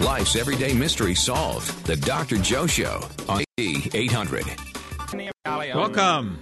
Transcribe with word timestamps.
Life's 0.00 0.36
everyday 0.36 0.74
mystery 0.74 1.14
solved. 1.14 1.86
The 1.86 1.96
Dr. 1.96 2.36
Joe 2.36 2.66
Show 2.66 3.08
on 3.30 3.44
800. 3.58 4.44
Welcome. 5.46 6.38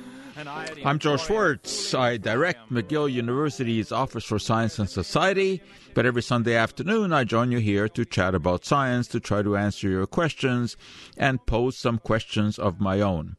I'm 0.85 0.99
Joe 0.99 1.17
Schwartz. 1.17 1.95
I 1.95 2.17
direct 2.17 2.73
McGill 2.73 3.11
University's 3.11 3.93
Office 3.93 4.25
for 4.25 4.41
Science 4.41 4.81
and 4.81 4.91
Society. 4.91 5.63
But 5.95 6.05
every 6.05 6.23
Sunday 6.23 6.57
afternoon, 6.57 7.13
I 7.13 7.23
join 7.23 7.53
you 7.53 7.59
here 7.59 7.89
to 7.91 8.05
chat 8.05 8.35
about 8.35 8.65
science, 8.65 9.07
to 9.09 9.21
try 9.21 9.43
to 9.43 9.57
answer 9.57 9.89
your 9.89 10.07
questions, 10.09 10.77
and 11.17 11.47
pose 11.47 11.79
some 11.79 11.99
questions 11.99 12.59
of 12.59 12.81
my 12.81 13.01
own. 13.01 13.37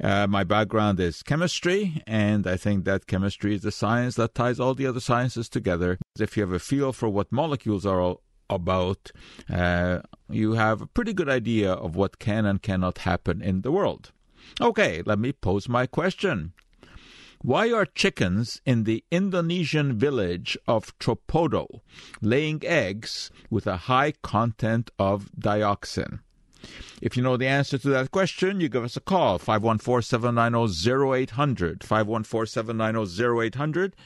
Uh, 0.00 0.28
my 0.28 0.44
background 0.44 1.00
is 1.00 1.24
chemistry, 1.24 2.00
and 2.06 2.46
I 2.46 2.56
think 2.56 2.84
that 2.84 3.08
chemistry 3.08 3.56
is 3.56 3.62
the 3.62 3.72
science 3.72 4.14
that 4.14 4.36
ties 4.36 4.60
all 4.60 4.74
the 4.74 4.86
other 4.86 5.00
sciences 5.00 5.48
together. 5.48 5.98
If 6.20 6.36
you 6.36 6.44
have 6.44 6.52
a 6.52 6.60
feel 6.60 6.92
for 6.92 7.08
what 7.08 7.32
molecules 7.32 7.84
are 7.84 8.00
all 8.00 8.22
about, 8.50 9.12
uh, 9.52 10.00
you 10.28 10.52
have 10.52 10.80
a 10.80 10.86
pretty 10.86 11.12
good 11.12 11.28
idea 11.28 11.72
of 11.72 11.96
what 11.96 12.18
can 12.18 12.46
and 12.46 12.62
cannot 12.62 12.98
happen 12.98 13.42
in 13.42 13.62
the 13.62 13.72
world. 13.72 14.12
Okay, 14.60 15.02
let 15.04 15.18
me 15.18 15.32
pose 15.32 15.68
my 15.68 15.86
question. 15.86 16.52
Why 17.42 17.70
are 17.72 17.86
chickens 17.86 18.60
in 18.66 18.82
the 18.82 19.04
Indonesian 19.12 19.96
village 19.96 20.58
of 20.66 20.98
Tropodo 20.98 21.82
laying 22.20 22.64
eggs 22.64 23.30
with 23.48 23.66
a 23.66 23.76
high 23.76 24.12
content 24.22 24.90
of 24.98 25.30
dioxin? 25.38 26.20
If 27.00 27.16
you 27.16 27.22
know 27.22 27.36
the 27.36 27.46
answer 27.46 27.78
to 27.78 27.88
that 27.90 28.10
question, 28.10 28.60
you 28.60 28.68
give 28.68 28.82
us 28.82 28.96
a 28.96 29.00
call 29.00 29.38
514 29.38 30.02
790 30.02 31.22
0800. 31.22 31.84
514 31.84 32.46
790 32.46 33.46
0800. 33.46 33.96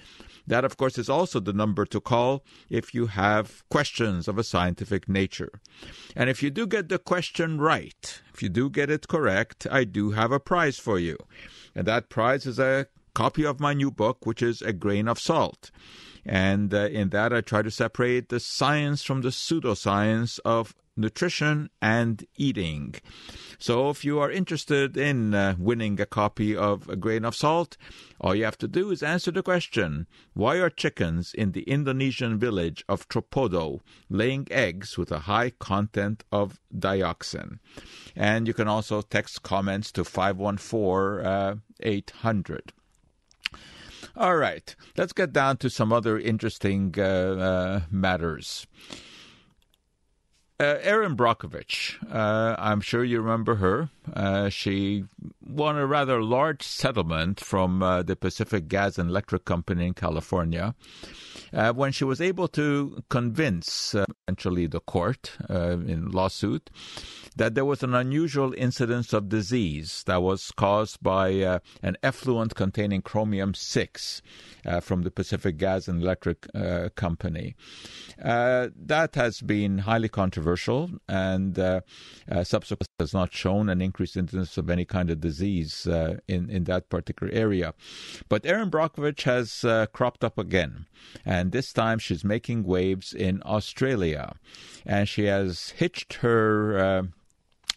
That, 0.47 0.65
of 0.65 0.77
course, 0.77 0.99
is 0.99 1.09
also 1.09 1.41
the 1.41 1.53
number 1.53 1.85
to 1.87 2.01
call 2.01 2.45
if 2.69 2.95
you 2.95 3.07
have 3.07 3.63
questions 3.69 4.29
of 4.29 4.39
a 4.39 4.45
scientific 4.45 5.09
nature. 5.09 5.61
And 6.17 6.29
if 6.29 6.43
you 6.43 6.51
do 6.51 6.67
get 6.67 6.89
the 6.89 6.99
question 6.99 7.61
right, 7.61 8.21
if 8.35 8.43
you 8.43 8.49
do 8.49 8.69
get 8.69 8.91
it 8.91 9.09
correct, 9.09 9.67
I 9.71 9.85
do 9.85 10.11
have 10.11 10.33
a 10.33 10.41
prize 10.41 10.79
for 10.79 10.99
you. 10.99 11.17
And 11.75 11.87
that 11.87 12.09
prize 12.09 12.47
is 12.47 12.59
a 12.59 12.87
copy 13.15 13.45
of 13.45 13.61
my 13.61 13.75
new 13.75 13.91
book, 13.91 14.27
which 14.27 14.43
is 14.43 14.63
A 14.63 14.73
Grain 14.73 15.09
of 15.09 15.19
Salt. 15.19 15.71
And 16.25 16.73
uh, 16.73 16.89
in 16.89 17.11
that, 17.11 17.33
I 17.33 17.41
try 17.41 17.63
to 17.63 17.71
separate 17.71 18.29
the 18.29 18.41
science 18.41 19.03
from 19.03 19.23
the 19.23 19.31
pseudoscience 19.31 20.39
of 20.45 20.75
nutrition 20.97 21.71
and 21.81 22.27
eating. 22.37 22.95
So, 23.59 23.91
if 23.91 24.05
you 24.05 24.19
are 24.19 24.31
interested 24.31 24.97
in 24.97 25.35
uh, 25.35 25.55
winning 25.59 26.01
a 26.01 26.07
copy 26.07 26.57
of 26.57 26.89
A 26.89 26.97
Grain 26.97 27.25
of 27.25 27.35
Salt, 27.35 27.77
all 28.21 28.35
you 28.35 28.45
have 28.45 28.59
to 28.59 28.69
do 28.69 28.91
is 28.91 29.03
answer 29.03 29.31
the 29.31 29.43
question 29.43 30.07
Why 30.35 30.57
are 30.57 30.71
chickens 30.71 31.33
in 31.35 31.53
the 31.53 31.63
Indonesian 31.63 32.39
village 32.39 32.85
of 32.89 33.09
Tropodo 33.09 33.81
laying 34.09 34.49
eggs 34.51 34.99
with 34.99 35.11
a 35.13 35.21
high 35.21 35.51
content 35.51 36.25
of 36.33 36.61
dioxin? 36.77 37.59
And 38.17 38.47
you 38.47 38.55
can 38.55 38.69
also 38.69 39.03
text 39.03 39.43
comments 39.43 39.93
to 39.93 40.05
514 40.05 41.25
uh, 41.25 41.55
800. 41.81 42.73
All 44.15 44.37
right, 44.37 44.75
let's 44.97 45.13
get 45.13 45.33
down 45.33 45.57
to 45.59 45.71
some 45.71 45.93
other 45.93 46.19
interesting 46.19 46.95
uh, 46.99 47.03
uh, 47.03 47.81
matters. 47.91 48.67
Uh, 50.63 50.79
Erin 50.83 51.17
Brockovich, 51.17 51.97
uh, 52.15 52.55
I'm 52.57 52.81
sure 52.81 53.03
you 53.03 53.21
remember 53.21 53.57
her. 53.57 53.91
Uh, 54.15 54.49
she 54.49 55.03
won 55.45 55.77
a 55.77 55.85
rather 55.89 56.23
large 56.23 56.63
settlement 56.63 57.41
from 57.41 57.81
the 57.81 58.15
Pacific 58.15 58.69
Gas 58.69 58.97
and 58.97 59.11
Electric 59.11 59.45
Company 59.45 59.89
in 59.89 59.95
California 59.95 60.77
when 61.75 61.91
she 61.91 62.05
was 62.05 62.21
able 62.21 62.47
to 62.47 63.03
convince, 63.11 63.97
eventually, 64.29 64.69
the 64.69 64.79
court 64.79 65.33
in 65.49 66.13
lawsuit 66.13 66.71
that 67.37 67.55
there 67.55 67.65
was 67.65 67.83
an 67.83 67.95
unusual 67.95 68.53
incidence 68.55 69.13
of 69.13 69.29
disease 69.29 70.03
that 70.07 70.23
was 70.23 70.51
caused 70.57 71.03
by 71.03 71.41
uh, 71.41 71.59
an 71.83 71.97
effluent 72.03 72.55
containing 72.55 73.01
chromium 73.01 73.55
6 73.55 74.23
uh, 74.67 74.81
from 74.81 75.03
the 75.03 75.11
Pacific 75.11 75.57
Gas 75.57 75.89
and 75.89 76.03
Electric 76.03 76.47
uh, 76.55 76.91
Company. 76.95 77.55
That 78.19 79.15
has 79.15 79.41
been 79.41 79.79
highly 79.79 80.09
controversial 80.09 80.52
and 81.09 81.59
uh, 81.59 81.81
uh, 82.31 82.45
subsequently 82.45 82.87
has 82.99 83.13
not 83.13 83.33
shown 83.33 83.69
an 83.69 83.81
increased 83.81 84.17
incidence 84.17 84.57
of 84.59 84.71
any 84.71 84.85
kind 84.85 85.11
of 85.11 85.21
disease 85.21 85.87
in, 86.29 86.51
in 86.51 86.65
that 86.65 86.89
particular 86.89 87.33
area. 87.33 87.75
But 88.29 88.47
Erin 88.47 88.71
Brockovich 88.71 89.23
has 89.23 89.65
cropped 89.93 90.25
up 90.25 90.39
again, 90.39 90.87
and 91.25 91.53
this 91.53 91.73
time 91.73 91.99
she's 91.99 92.25
making 92.25 92.65
waves 92.65 93.13
in 93.13 93.43
Australia. 93.45 94.35
And 94.85 95.09
she 95.09 95.25
has 95.25 95.71
hitched 95.71 96.15
her 96.15 97.09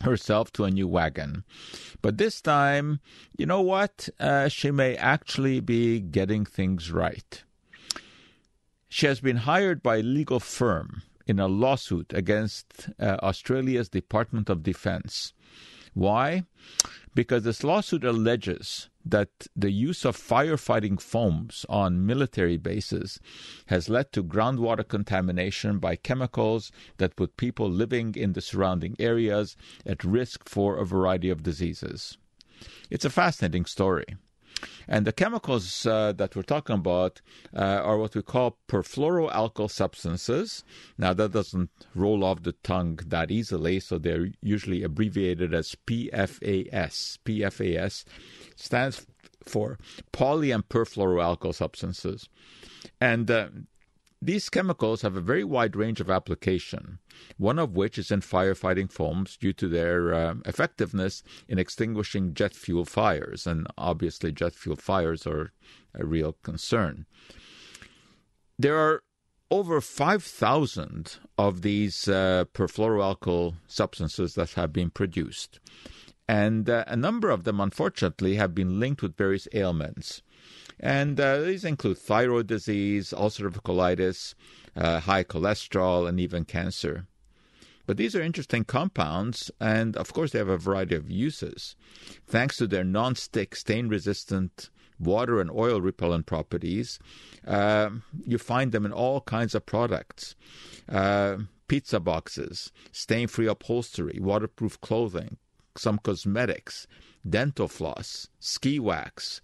herself 0.02 0.52
to 0.54 0.64
a 0.64 0.72
new 0.72 0.88
wagon. 0.88 1.44
But 2.02 2.18
this 2.18 2.42
time, 2.42 3.00
you 3.38 3.46
know 3.46 3.62
what? 3.62 4.10
Uh, 4.20 4.48
she 4.50 4.72
may 4.72 4.96
actually 4.96 5.60
be 5.60 6.00
getting 6.00 6.46
things 6.46 6.92
right. 6.92 7.44
She 8.90 9.08
has 9.08 9.20
been 9.20 9.38
hired 9.38 9.82
by 9.82 9.98
a 9.98 10.04
legal 10.04 10.40
firm 10.40 11.02
in 11.28 11.40
a 11.40 11.48
lawsuit 11.48 12.14
against 12.14 12.90
uh, 13.00 13.18
Australia's 13.22 13.90
Department 13.90 14.50
of 14.50 14.64
Defense. 14.64 15.34
Why? 15.94 16.44
Because 17.14 17.44
this 17.44 17.64
lawsuit 17.64 18.04
alleges 18.04 18.90
that 19.06 19.30
the 19.56 19.72
use 19.72 20.04
of 20.04 20.18
firefighting 20.18 21.00
foams 21.00 21.66
on 21.70 22.06
military 22.06 22.58
bases 22.58 23.20
has 23.68 23.88
led 23.88 24.12
to 24.12 24.24
groundwater 24.24 24.86
contamination 24.86 25.80
by 25.80 25.96
chemicals 25.96 26.72
that 26.98 27.16
put 27.16 27.38
people 27.38 27.70
living 27.70 28.16
in 28.16 28.34
the 28.34 28.42
surrounding 28.42 28.96
areas 29.00 29.56
at 29.86 30.04
risk 30.04 30.50
for 30.50 30.78
a 30.78 30.86
variety 30.86 31.30
of 31.30 31.44
diseases. 31.44 32.18
It's 32.90 33.06
a 33.06 33.10
fascinating 33.10 33.66
story. 33.66 34.06
And 34.88 35.06
the 35.06 35.14
chemicals 35.14 35.86
uh, 35.86 36.14
that 36.14 36.36
we're 36.36 36.44
talking 36.44 36.76
about 36.76 37.22
uh, 37.56 37.60
are 37.60 37.98
what 37.98 38.16
we 38.16 38.22
call 38.22 38.58
perfluoroalkyl 38.68 39.70
substances. 39.70 40.64
Now, 40.98 41.14
that 41.14 41.32
doesn't 41.32 41.70
roll 41.94 42.24
off 42.24 42.44
the 42.44 42.54
tongue 42.64 43.00
that 43.08 43.32
easily, 43.32 43.80
so 43.80 43.98
they're 43.98 44.30
usually 44.42 44.84
abbreviated 44.84 45.54
as 45.54 45.76
PFAS. 45.88 47.18
PFAS 47.26 48.04
stands 48.56 49.06
for 49.44 49.78
poly 50.12 50.52
and 50.52 50.68
perfluoroalkyl 50.68 51.54
substances. 51.54 52.30
And 53.00 53.30
uh, 53.30 53.50
these 54.26 54.50
chemicals 54.50 55.04
have 55.04 55.16
a 55.16 55.22
very 55.22 55.44
wide 55.44 55.76
range 55.76 56.02
of 56.02 56.10
application, 56.10 56.98
one 57.38 57.60
of 57.60 57.76
which 57.76 57.98
is 57.98 58.10
in 58.10 58.22
firefighting 58.22 58.92
foams 58.92 59.38
due 59.38 59.54
to 59.54 59.68
their 59.68 60.14
uh, 60.14 60.36
effectiveness 60.46 61.22
in 61.48 61.60
extinguishing 61.60 62.34
jet 62.34 62.54
fuel 62.54 62.86
fires. 62.86 63.46
And 63.46 63.68
obviously, 63.78 64.32
jet 64.32 64.54
fuel 64.54 64.78
fires 64.78 65.28
are 65.28 65.54
a 65.94 66.06
real 66.06 66.34
concern. 66.42 67.06
There 68.58 68.78
are 68.78 69.04
over 69.52 69.80
5,000 69.80 71.18
of 71.38 71.62
these 71.62 72.08
uh, 72.08 72.46
perfluoroalkyl 72.54 73.56
substances 73.68 74.34
that 74.34 74.52
have 74.52 74.74
been 74.74 74.90
produced. 74.90 75.60
And 76.28 76.68
uh, 76.68 76.84
a 76.88 76.96
number 76.96 77.30
of 77.30 77.44
them, 77.44 77.60
unfortunately, 77.60 78.36
have 78.36 78.56
been 78.56 78.80
linked 78.80 79.04
with 79.04 79.16
various 79.16 79.48
ailments. 79.54 80.24
And 80.80 81.20
uh, 81.20 81.42
these 81.42 81.64
include 81.64 81.98
thyroid 81.98 82.48
disease, 82.48 83.14
ulcerative 83.16 83.62
colitis, 83.64 84.36
uh, 84.76 85.00
high 85.00 85.24
cholesterol, 85.24 86.08
and 86.08 86.20
even 86.20 86.46
cancer. 86.46 87.08
But 87.86 87.98
these 87.98 88.16
are 88.16 88.22
interesting 88.22 88.64
compounds, 88.64 89.52
and 89.60 89.96
of 89.96 90.12
course, 90.12 90.32
they 90.32 90.40
have 90.40 90.50
a 90.50 90.58
variety 90.58 90.96
of 90.96 91.10
uses. 91.10 91.76
Thanks 92.26 92.58
to 92.58 92.68
their 92.68 92.84
non 92.84 93.16
stick, 93.16 93.56
stain 93.56 93.88
resistant, 93.88 94.70
water 95.00 95.40
and 95.40 95.52
oil 95.52 95.82
repellent 95.82 96.26
properties, 96.26 97.00
uh, 97.46 97.90
you 98.26 98.38
find 98.38 98.72
them 98.72 98.86
in 98.86 98.94
all 98.94 99.22
kinds 99.22 99.56
of 99.56 99.66
products 99.66 100.36
uh, 100.90 101.38
pizza 101.68 102.00
boxes, 102.00 102.72
stain 102.92 103.28
free 103.28 103.48
upholstery, 103.48 104.20
waterproof 104.22 104.80
clothing, 104.82 105.38
some 105.76 105.98
cosmetics, 106.00 106.88
dental 107.28 107.68
floss, 107.68 108.30
ski 108.40 108.80
wax. 108.80 109.42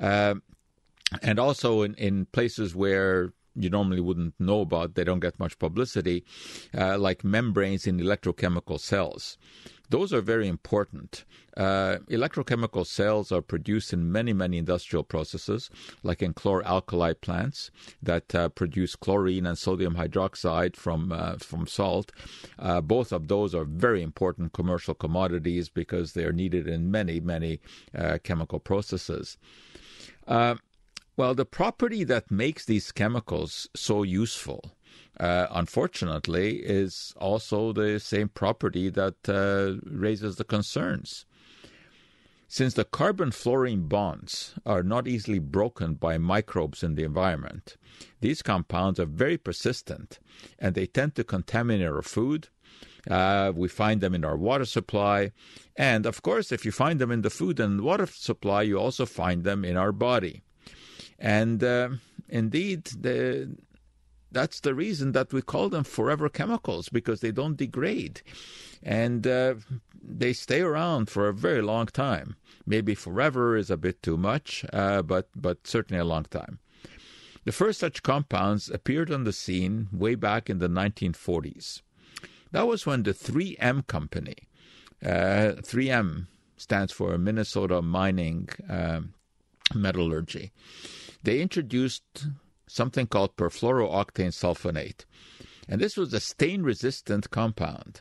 Uh, 0.00 0.36
and 1.22 1.38
also 1.38 1.82
in, 1.82 1.94
in 1.94 2.26
places 2.26 2.74
where 2.74 3.32
you 3.56 3.70
normally 3.70 4.00
wouldn't 4.00 4.34
know 4.38 4.60
about, 4.60 4.94
they 4.94 5.04
don't 5.04 5.20
get 5.20 5.38
much 5.38 5.58
publicity, 5.58 6.24
uh, 6.76 6.98
like 6.98 7.24
membranes 7.24 7.86
in 7.86 7.98
electrochemical 7.98 8.78
cells. 8.78 9.38
Those 9.88 10.12
are 10.12 10.20
very 10.20 10.48
important. 10.48 11.24
Uh, 11.56 11.98
electrochemical 12.10 12.84
cells 12.84 13.30
are 13.30 13.40
produced 13.40 13.92
in 13.92 14.10
many, 14.10 14.32
many 14.32 14.58
industrial 14.58 15.04
processes, 15.04 15.70
like 16.02 16.22
in 16.22 16.34
chloralkali 16.34 17.18
plants 17.20 17.70
that 18.02 18.34
uh, 18.34 18.48
produce 18.48 18.96
chlorine 18.96 19.46
and 19.46 19.56
sodium 19.56 19.94
hydroxide 19.94 20.74
from 20.74 21.12
uh, 21.12 21.36
from 21.36 21.68
salt. 21.68 22.10
Uh, 22.58 22.80
both 22.80 23.12
of 23.12 23.28
those 23.28 23.54
are 23.54 23.64
very 23.64 24.02
important 24.02 24.52
commercial 24.52 24.94
commodities 24.94 25.68
because 25.68 26.12
they 26.12 26.24
are 26.24 26.32
needed 26.32 26.66
in 26.66 26.90
many, 26.90 27.20
many 27.20 27.60
uh, 27.96 28.18
chemical 28.24 28.58
processes. 28.58 29.38
Uh, 30.26 30.56
well, 31.16 31.34
the 31.34 31.44
property 31.44 32.04
that 32.04 32.30
makes 32.30 32.64
these 32.64 32.92
chemicals 32.92 33.68
so 33.74 34.02
useful 34.02 34.76
uh, 35.18 35.46
unfortunately, 35.50 36.58
is 36.58 37.14
also 37.16 37.72
the 37.72 37.98
same 37.98 38.28
property 38.28 38.90
that 38.90 39.28
uh, 39.28 39.80
raises 39.88 40.36
the 40.36 40.44
concerns. 40.44 41.24
Since 42.48 42.74
the 42.74 42.84
carbon 42.84 43.32
fluorine 43.32 43.88
bonds 43.88 44.54
are 44.64 44.82
not 44.82 45.08
easily 45.08 45.40
broken 45.40 45.94
by 45.94 46.16
microbes 46.16 46.82
in 46.82 46.94
the 46.94 47.02
environment, 47.02 47.76
these 48.20 48.42
compounds 48.42 49.00
are 49.00 49.06
very 49.06 49.36
persistent 49.36 50.20
and 50.58 50.74
they 50.74 50.86
tend 50.86 51.16
to 51.16 51.24
contaminate 51.24 51.88
our 51.88 52.02
food. 52.02 52.48
Uh, 53.10 53.52
we 53.54 53.68
find 53.68 54.00
them 54.00 54.14
in 54.14 54.24
our 54.24 54.36
water 54.36 54.64
supply. 54.64 55.32
And 55.76 56.06
of 56.06 56.22
course, 56.22 56.52
if 56.52 56.64
you 56.64 56.70
find 56.70 57.00
them 57.00 57.10
in 57.10 57.22
the 57.22 57.30
food 57.30 57.58
and 57.58 57.80
water 57.80 58.06
supply, 58.06 58.62
you 58.62 58.78
also 58.78 59.06
find 59.06 59.42
them 59.42 59.64
in 59.64 59.76
our 59.76 59.92
body. 59.92 60.42
And 61.18 61.62
uh, 61.62 61.90
indeed, 62.28 62.84
the, 62.84 63.56
that's 64.32 64.60
the 64.60 64.74
reason 64.74 65.12
that 65.12 65.32
we 65.32 65.42
call 65.42 65.68
them 65.68 65.84
forever 65.84 66.28
chemicals 66.28 66.88
because 66.88 67.20
they 67.20 67.32
don't 67.32 67.56
degrade 67.56 68.22
and 68.82 69.26
uh, 69.26 69.54
they 70.02 70.32
stay 70.32 70.60
around 70.60 71.10
for 71.10 71.28
a 71.28 71.34
very 71.34 71.62
long 71.62 71.86
time. 71.86 72.36
Maybe 72.66 72.94
forever 72.94 73.56
is 73.56 73.70
a 73.70 73.76
bit 73.76 74.02
too 74.02 74.16
much, 74.16 74.64
uh, 74.72 75.02
but 75.02 75.28
but 75.34 75.66
certainly 75.66 76.00
a 76.00 76.04
long 76.04 76.24
time. 76.24 76.58
The 77.44 77.52
first 77.52 77.78
such 77.80 78.02
compounds 78.02 78.68
appeared 78.68 79.10
on 79.10 79.24
the 79.24 79.32
scene 79.32 79.88
way 79.92 80.16
back 80.16 80.50
in 80.50 80.58
the 80.58 80.68
1940s. 80.68 81.82
That 82.50 82.66
was 82.66 82.86
when 82.86 83.04
the 83.04 83.12
3M 83.12 83.86
company, 83.86 84.34
uh, 85.04 85.62
3M 85.62 86.26
stands 86.56 86.92
for 86.92 87.16
Minnesota 87.18 87.82
Mining 87.82 88.48
um, 88.68 89.14
Metallurgy, 89.74 90.52
they 91.22 91.40
introduced 91.40 92.28
something 92.68 93.06
called 93.06 93.36
perfluorooctane 93.36 94.32
sulfonate. 94.32 95.04
And 95.68 95.80
this 95.80 95.96
was 95.96 96.12
a 96.12 96.20
stain 96.20 96.62
resistant 96.62 97.30
compound. 97.30 98.00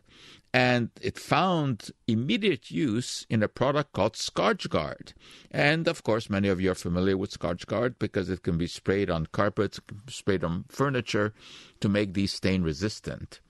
And 0.53 0.91
it 1.01 1.17
found 1.17 1.91
immediate 2.07 2.71
use 2.71 3.25
in 3.29 3.43
a 3.43 3.47
product 3.47 3.91
called 3.93 4.13
Scotchgard. 4.13 5.13
And 5.51 5.87
of 5.87 6.03
course, 6.03 6.29
many 6.29 6.47
of 6.47 6.61
you 6.61 6.71
are 6.71 6.75
familiar 6.75 7.17
with 7.17 7.37
Scotchgard 7.37 7.95
because 7.99 8.29
it 8.29 8.43
can 8.43 8.57
be 8.57 8.67
sprayed 8.67 9.09
on 9.09 9.25
carpets, 9.27 9.81
sprayed 10.07 10.43
on 10.43 10.65
furniture 10.69 11.33
to 11.81 11.89
make 11.89 12.13
these 12.13 12.33
stain 12.33 12.63
resistant. 12.63 13.41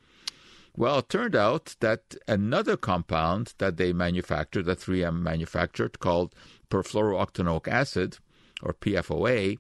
Well, 0.77 1.00
it 1.00 1.09
turned 1.09 1.35
out 1.35 1.75
that 1.79 2.15
another 2.27 2.75
compound 2.75 3.53
that 3.59 3.77
they 3.77 3.94
manufactured, 3.94 4.63
that 4.63 4.79
3M 4.79 5.21
manufactured, 5.21 6.00
called 6.00 6.33
perfluorooctanoic 6.69 7.67
acid, 7.67 8.17
or 8.61 8.73
PFOA, 8.73 9.57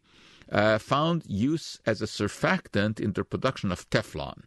uh, 0.51 0.77
found 0.77 1.23
use 1.27 1.79
as 1.85 2.01
a 2.01 2.05
surfactant 2.05 2.99
in 2.99 3.13
the 3.13 3.23
production 3.23 3.71
of 3.71 3.89
Teflon. 3.89 4.43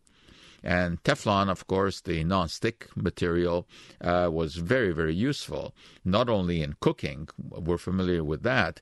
And 0.62 1.02
Teflon, 1.04 1.48
of 1.48 1.66
course, 1.68 2.00
the 2.00 2.24
non-stick 2.24 2.88
material, 2.96 3.68
uh, 4.00 4.28
was 4.32 4.56
very, 4.56 4.92
very 4.92 5.14
useful, 5.14 5.74
not 6.04 6.28
only 6.28 6.62
in 6.62 6.74
cooking, 6.80 7.28
we're 7.38 7.78
familiar 7.78 8.24
with 8.24 8.42
that, 8.42 8.80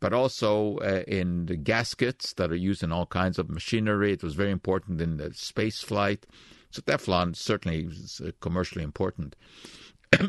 but 0.00 0.14
also 0.14 0.78
uh, 0.78 1.02
in 1.06 1.46
the 1.46 1.56
gaskets 1.56 2.32
that 2.34 2.50
are 2.50 2.56
used 2.56 2.82
in 2.82 2.92
all 2.92 3.06
kinds 3.06 3.38
of 3.38 3.50
machinery. 3.50 4.12
It 4.12 4.22
was 4.22 4.34
very 4.34 4.50
important 4.50 5.00
in 5.00 5.18
the 5.18 5.34
space 5.34 5.82
flight. 5.82 6.26
So 6.70 6.82
Teflon 6.82 7.36
certainly 7.36 7.84
is 7.84 8.22
uh, 8.24 8.30
commercially 8.40 8.84
important. 8.84 9.36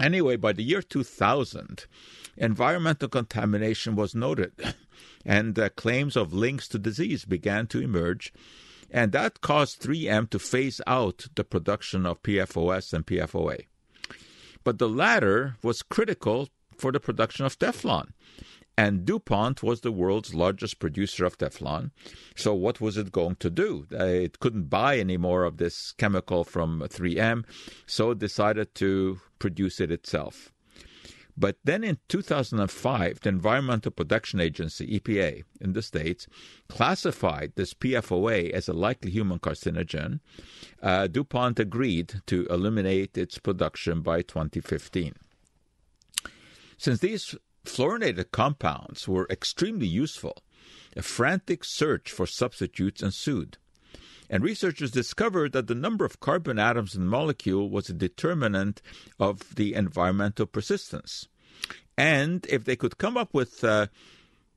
anyway, 0.00 0.36
by 0.36 0.52
the 0.52 0.62
year 0.62 0.82
2000, 0.82 1.86
environmental 2.36 3.08
contamination 3.08 3.96
was 3.96 4.14
noted, 4.14 4.52
and 5.24 5.58
uh, 5.58 5.68
claims 5.70 6.16
of 6.16 6.32
links 6.32 6.68
to 6.68 6.78
disease 6.78 7.24
began 7.24 7.66
to 7.68 7.80
emerge. 7.80 8.32
And 8.90 9.12
that 9.12 9.40
caused 9.40 9.80
3M 9.80 10.28
to 10.30 10.38
phase 10.38 10.80
out 10.86 11.26
the 11.34 11.44
production 11.44 12.04
of 12.04 12.22
PFOS 12.22 12.92
and 12.92 13.06
PFOA. 13.06 13.66
But 14.64 14.78
the 14.78 14.88
latter 14.88 15.56
was 15.62 15.82
critical 15.82 16.48
for 16.76 16.92
the 16.92 17.00
production 17.00 17.46
of 17.46 17.58
Teflon. 17.58 18.12
And 18.76 19.04
DuPont 19.04 19.62
was 19.62 19.82
the 19.82 19.92
world's 19.92 20.34
largest 20.34 20.78
producer 20.78 21.24
of 21.24 21.36
Teflon. 21.36 21.90
So, 22.34 22.54
what 22.54 22.80
was 22.80 22.96
it 22.96 23.12
going 23.12 23.36
to 23.36 23.50
do? 23.50 23.86
Uh, 23.92 24.04
it 24.04 24.40
couldn't 24.40 24.70
buy 24.70 24.98
any 24.98 25.18
more 25.18 25.44
of 25.44 25.58
this 25.58 25.92
chemical 25.92 26.42
from 26.42 26.80
3M, 26.80 27.44
so 27.86 28.12
it 28.12 28.18
decided 28.18 28.74
to 28.76 29.20
produce 29.38 29.78
it 29.78 29.90
itself. 29.90 30.52
But 31.36 31.56
then 31.64 31.82
in 31.82 31.98
2005, 32.08 33.20
the 33.20 33.28
Environmental 33.28 33.90
Protection 33.90 34.40
Agency, 34.40 35.00
EPA, 35.00 35.44
in 35.60 35.72
the 35.72 35.82
States, 35.82 36.26
classified 36.68 37.52
this 37.54 37.72
PFOA 37.74 38.50
as 38.50 38.68
a 38.68 38.74
likely 38.74 39.10
human 39.10 39.38
carcinogen. 39.38 40.20
Uh, 40.82 41.06
DuPont 41.06 41.58
agreed 41.58 42.20
to 42.26 42.46
eliminate 42.46 43.16
its 43.16 43.38
production 43.38 44.02
by 44.02 44.22
2015. 44.22 45.14
Since 46.76 47.00
these 47.00 47.34
fluorinated 47.64 48.30
compounds 48.32 49.08
were 49.08 49.26
extremely 49.30 49.86
useful, 49.86 50.42
a 50.96 51.02
frantic 51.02 51.64
search 51.64 52.10
for 52.10 52.26
substitutes 52.26 53.02
ensued. 53.02 53.56
And 54.32 54.42
researchers 54.42 54.90
discovered 54.90 55.52
that 55.52 55.66
the 55.66 55.74
number 55.74 56.06
of 56.06 56.18
carbon 56.18 56.58
atoms 56.58 56.94
in 56.94 57.02
the 57.02 57.06
molecule 57.06 57.68
was 57.68 57.90
a 57.90 57.92
determinant 57.92 58.80
of 59.20 59.56
the 59.56 59.74
environmental 59.74 60.46
persistence. 60.46 61.28
And 61.98 62.46
if 62.48 62.64
they 62.64 62.74
could 62.74 62.96
come 62.96 63.18
up 63.18 63.34
with 63.34 63.62
uh, 63.62 63.88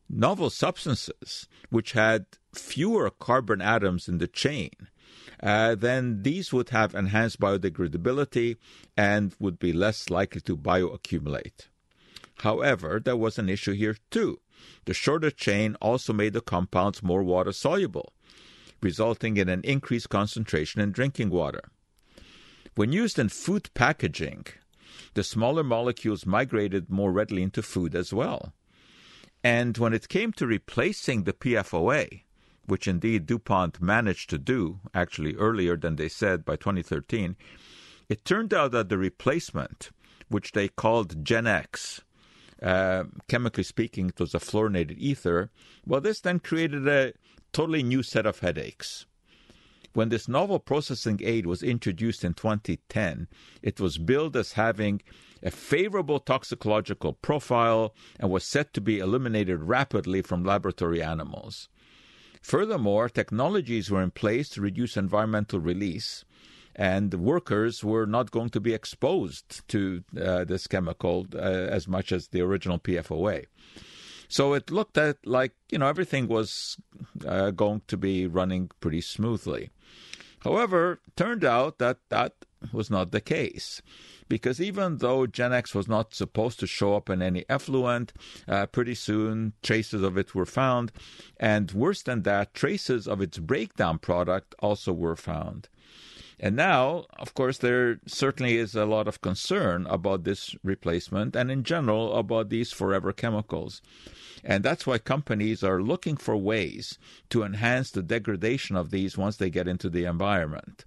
novel 0.09 0.49
substances 0.49 1.49
which 1.69 1.91
had 1.91 2.25
fewer 2.53 3.09
carbon 3.09 3.61
atoms 3.61 4.07
in 4.07 4.19
the 4.19 4.29
chain, 4.29 4.71
uh, 5.43 5.75
then 5.75 6.23
these 6.23 6.53
would 6.53 6.69
have 6.69 6.95
enhanced 6.95 7.41
biodegradability 7.41 8.55
and 8.95 9.35
would 9.39 9.59
be 9.59 9.73
less 9.73 10.09
likely 10.09 10.39
to 10.39 10.55
bioaccumulate. 10.55 11.67
However, 12.37 13.01
there 13.03 13.17
was 13.17 13.37
an 13.37 13.49
issue 13.49 13.73
here 13.73 13.97
too. 14.09 14.39
The 14.85 14.93
shorter 14.93 15.31
chain 15.31 15.75
also 15.81 16.13
made 16.13 16.31
the 16.31 16.39
compounds 16.39 17.03
more 17.03 17.23
water 17.23 17.51
soluble, 17.51 18.13
resulting 18.85 19.35
in 19.35 19.49
an 19.49 19.61
increased 19.63 20.09
concentration 20.09 20.79
in 20.79 20.91
drinking 20.91 21.31
water. 21.31 21.63
When 22.75 22.91
used 22.91 23.17
in 23.17 23.29
food 23.29 23.65
packaging, 23.73 24.45
the 25.15 25.23
smaller 25.23 25.63
molecules 25.63 26.27
migrated 26.27 26.91
more 26.91 27.11
readily 27.11 27.41
into 27.41 27.63
food 27.63 27.95
as 27.95 28.13
well. 28.13 28.53
And 29.43 29.75
when 29.79 29.93
it 29.93 30.07
came 30.07 30.31
to 30.33 30.45
replacing 30.45 31.23
the 31.23 31.33
PFOA, 31.33 32.21
which 32.67 32.87
indeed 32.87 33.25
DuPont 33.25 33.81
managed 33.81 34.29
to 34.29 34.37
do, 34.37 34.79
actually 34.93 35.33
earlier 35.35 35.75
than 35.75 35.95
they 35.95 36.09
said 36.09 36.45
by 36.45 36.55
2013, 36.55 37.35
it 38.07 38.23
turned 38.23 38.53
out 38.53 38.71
that 38.71 38.89
the 38.89 38.99
replacement, 38.99 39.89
which 40.29 40.51
they 40.51 40.67
called 40.67 41.25
Gen 41.25 41.47
X, 41.47 42.01
uh, 42.61 43.05
chemically 43.27 43.63
speaking, 43.63 44.09
it 44.09 44.19
was 44.19 44.35
a 44.35 44.39
fluorinated 44.39 44.97
ether. 44.97 45.49
Well, 45.87 46.01
this 46.01 46.21
then 46.21 46.39
created 46.39 46.87
a 46.87 47.13
totally 47.55 47.83
new 47.83 48.03
set 48.03 48.25
of 48.25 48.39
headaches. 48.39 49.05
When 49.93 50.09
this 50.09 50.27
novel 50.27 50.59
processing 50.59 51.21
aid 51.23 51.45
was 51.45 51.63
introduced 51.63 52.25
in 52.25 52.33
2010, 52.33 53.29
it 53.61 53.79
was 53.79 53.97
billed 53.97 54.35
as 54.35 54.51
having 54.51 55.01
a 55.41 55.51
favorable 55.51 56.19
toxicological 56.19 57.13
profile 57.13 57.95
and 58.19 58.29
was 58.29 58.43
said 58.43 58.73
to 58.73 58.81
be 58.81 58.99
eliminated 58.99 59.61
rapidly 59.61 60.21
from 60.21 60.43
laboratory 60.43 61.01
animals. 61.01 61.69
Furthermore, 62.41 63.07
technologies 63.07 63.89
were 63.89 64.03
in 64.03 64.11
place 64.11 64.49
to 64.49 64.59
reduce 64.59 64.97
environmental 64.97 65.61
release, 65.61 66.25
and 66.75 67.13
workers 67.13 67.85
were 67.85 68.05
not 68.05 68.31
going 68.31 68.49
to 68.49 68.59
be 68.59 68.73
exposed 68.73 69.65
to 69.69 70.03
uh, 70.21 70.43
this 70.43 70.67
chemical 70.67 71.25
uh, 71.33 71.37
as 71.37 71.87
much 71.87 72.11
as 72.11 72.27
the 72.27 72.41
original 72.41 72.79
PFOA. 72.79 73.45
So 74.27 74.53
it 74.53 74.71
looked 74.71 74.97
at 74.97 75.17
like 75.25 75.53
you 75.71 75.77
know 75.77 75.87
everything 75.87 76.27
was 76.27 76.77
uh, 77.25 77.51
going 77.51 77.81
to 77.87 77.97
be 77.97 78.27
running 78.27 78.71
pretty 78.79 79.01
smoothly. 79.01 79.69
However, 80.39 81.01
turned 81.15 81.43
out 81.43 81.79
that 81.79 81.97
that 82.09 82.33
was 82.71 82.89
not 82.89 83.11
the 83.11 83.21
case. 83.21 83.81
Because 84.27 84.59
even 84.59 84.97
though 84.97 85.27
Gen 85.27 85.53
X 85.53 85.75
was 85.75 85.87
not 85.87 86.13
supposed 86.13 86.59
to 86.59 86.67
show 86.67 86.95
up 86.95 87.09
in 87.09 87.21
any 87.21 87.45
effluent, 87.47 88.13
uh, 88.47 88.65
pretty 88.65 88.95
soon 88.95 89.53
traces 89.61 90.01
of 90.01 90.17
it 90.17 90.33
were 90.33 90.45
found. 90.45 90.91
And 91.37 91.71
worse 91.71 92.01
than 92.01 92.23
that, 92.23 92.53
traces 92.53 93.07
of 93.07 93.21
its 93.21 93.37
breakdown 93.37 93.99
product 93.99 94.55
also 94.59 94.93
were 94.93 95.15
found. 95.15 95.69
And 96.39 96.55
now, 96.55 97.05
of 97.17 97.33
course, 97.33 97.57
there 97.57 97.99
certainly 98.05 98.57
is 98.57 98.75
a 98.75 98.85
lot 98.85 99.07
of 99.07 99.21
concern 99.21 99.87
about 99.87 100.23
this 100.23 100.55
replacement 100.63 101.35
and 101.35 101.49
in 101.49 101.63
general 101.63 102.15
about 102.15 102.49
these 102.49 102.71
forever 102.71 103.13
chemicals. 103.13 103.81
And 104.43 104.63
that's 104.63 104.85
why 104.85 104.97
companies 104.99 105.63
are 105.63 105.81
looking 105.81 106.17
for 106.17 106.37
ways 106.37 106.99
to 107.29 107.43
enhance 107.43 107.91
the 107.91 108.03
degradation 108.03 108.75
of 108.75 108.91
these 108.91 109.17
once 109.17 109.37
they 109.37 109.49
get 109.49 109.67
into 109.67 109.89
the 109.89 110.05
environment. 110.05 110.85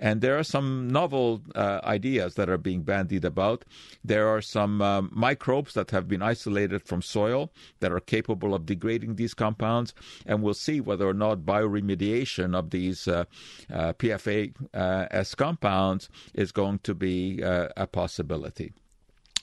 And 0.00 0.20
there 0.20 0.38
are 0.38 0.44
some 0.44 0.88
novel 0.88 1.42
uh, 1.54 1.80
ideas 1.82 2.34
that 2.34 2.48
are 2.48 2.58
being 2.58 2.82
bandied 2.82 3.24
about. 3.24 3.64
There 4.04 4.28
are 4.28 4.40
some 4.40 4.80
um, 4.80 5.10
microbes 5.12 5.74
that 5.74 5.90
have 5.90 6.06
been 6.06 6.22
isolated 6.22 6.82
from 6.82 7.02
soil 7.02 7.50
that 7.80 7.92
are 7.92 8.00
capable 8.00 8.54
of 8.54 8.66
degrading 8.66 9.16
these 9.16 9.34
compounds, 9.34 9.94
and 10.24 10.42
we'll 10.42 10.54
see 10.54 10.80
whether 10.80 11.08
or 11.08 11.14
not 11.14 11.40
bioremediation 11.40 12.54
of 12.54 12.70
these 12.70 13.08
uh, 13.08 13.24
uh, 13.72 13.92
PFAS 14.78 15.36
compounds 15.36 16.08
is 16.34 16.52
going 16.52 16.78
to 16.80 16.94
be 16.94 17.42
uh, 17.42 17.68
a 17.76 17.86
possibility. 17.86 18.72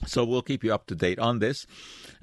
So 0.06 0.24
we'll 0.24 0.42
keep 0.42 0.62
you 0.62 0.74
up 0.74 0.86
to 0.86 0.94
date 0.94 1.18
on 1.18 1.38
this. 1.38 1.66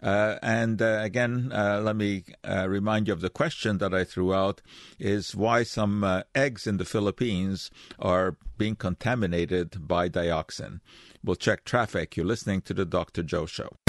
Uh, 0.01 0.35
and 0.43 0.79
uh, 0.79 0.99
again, 1.01 1.51
uh, 1.51 1.81
let 1.83 1.95
me 1.95 2.23
uh, 2.43 2.67
remind 2.69 3.07
you 3.07 3.13
of 3.13 3.21
the 3.21 3.31
question 3.31 3.79
that 3.79 3.95
I 3.95 4.03
threw 4.03 4.33
out 4.33 4.61
is 4.99 5.35
why 5.35 5.63
some 5.63 6.03
uh, 6.03 6.21
eggs 6.35 6.67
in 6.67 6.77
the 6.77 6.85
Philippines 6.85 7.71
are 7.97 8.37
being 8.59 8.75
contaminated 8.75 9.87
by 9.87 10.07
dioxin. 10.07 10.81
We'll 11.23 11.35
check 11.35 11.65
traffic. 11.65 12.15
You're 12.15 12.27
listening 12.27 12.61
to 12.61 12.73
the 12.75 12.85
Dr. 12.85 13.23
Joe 13.23 13.47
Show. 13.47 13.82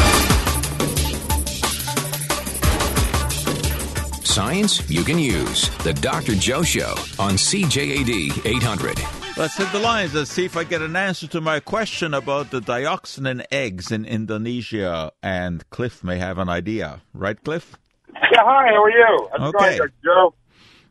Science 4.35 4.91
you 4.91 5.05
can 5.05 5.17
use. 5.17 5.69
The 5.85 5.93
Dr. 5.93 6.35
Joe 6.35 6.65
Show 6.65 6.91
on 7.21 7.35
CJAD 7.39 8.45
800. 8.45 8.99
Let's 9.37 9.57
hit 9.57 9.71
the 9.71 9.79
lines. 9.79 10.13
Let's 10.13 10.33
see 10.33 10.45
if 10.45 10.57
I 10.57 10.65
get 10.65 10.83
an 10.83 10.97
answer 10.97 11.29
to 11.29 11.41
my 11.41 11.61
question 11.61 12.15
about 12.15 12.51
the 12.51 12.59
dioxin 12.61 13.31
in 13.31 13.45
eggs 13.53 13.93
in 13.93 14.05
Indonesia. 14.05 15.13
And 15.23 15.69
Cliff 15.71 16.03
may 16.03 16.17
have 16.19 16.39
an 16.39 16.49
idea. 16.49 17.03
Right, 17.13 17.41
Cliff? 17.45 17.77
Yeah, 18.13 18.41
hi, 18.43 18.67
how 18.71 18.83
are 18.83 18.91
you? 18.91 19.29
How's 19.39 19.41
it 19.41 19.57
Okay. 19.57 19.79
going, 19.79 19.91
Joe? 20.05 20.35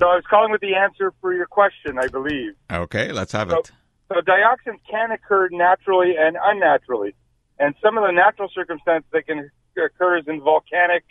so 0.00 0.08
I 0.08 0.14
was 0.16 0.24
calling 0.28 0.50
with 0.50 0.60
the 0.60 0.74
answer 0.74 1.12
for 1.20 1.32
your 1.32 1.46
question, 1.46 1.96
I 2.00 2.08
believe. 2.08 2.54
Okay, 2.72 3.12
let's 3.12 3.30
have 3.32 3.50
So, 3.50 3.58
it. 3.60 3.70
so 4.08 4.14
dioxin 4.16 4.78
can 4.90 5.12
occur 5.12 5.48
naturally 5.52 6.14
and 6.18 6.36
unnaturally. 6.42 7.14
And 7.60 7.76
some 7.80 7.96
of 7.96 8.02
the 8.04 8.10
natural 8.12 8.48
circumstances 8.52 9.08
that 9.12 9.28
can 9.28 9.48
occur 9.76 10.18
is 10.18 10.24
in 10.26 10.40
volcanic, 10.40 11.04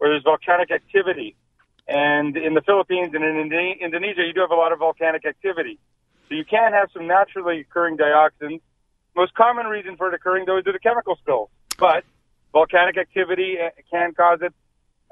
where 0.00 0.10
there's 0.10 0.24
volcanic 0.24 0.70
activity. 0.70 1.36
And 1.86 2.36
in 2.36 2.54
the 2.54 2.62
Philippines 2.62 3.10
and 3.12 3.22
in 3.22 3.36
Indonesia, 3.80 4.24
you 4.24 4.32
do 4.32 4.40
have 4.40 4.50
a 4.50 4.54
lot 4.54 4.72
of 4.72 4.78
volcanic 4.78 5.26
activity. 5.26 5.78
So 6.28 6.34
you 6.34 6.44
can 6.44 6.72
have 6.72 6.88
some 6.94 7.06
naturally 7.06 7.60
occurring 7.60 7.98
dioxins. 7.98 8.60
Most 9.14 9.34
common 9.34 9.66
reason 9.66 9.98
for 9.98 10.08
it 10.08 10.14
occurring, 10.14 10.46
though, 10.46 10.56
is 10.56 10.64
due 10.64 10.72
to 10.72 10.78
chemical 10.78 11.16
spills. 11.16 11.50
But 11.76 12.04
volcanic 12.52 12.96
activity 12.96 13.58
uh, 13.60 13.70
can 13.90 14.14
cause 14.14 14.38
it 14.40 14.54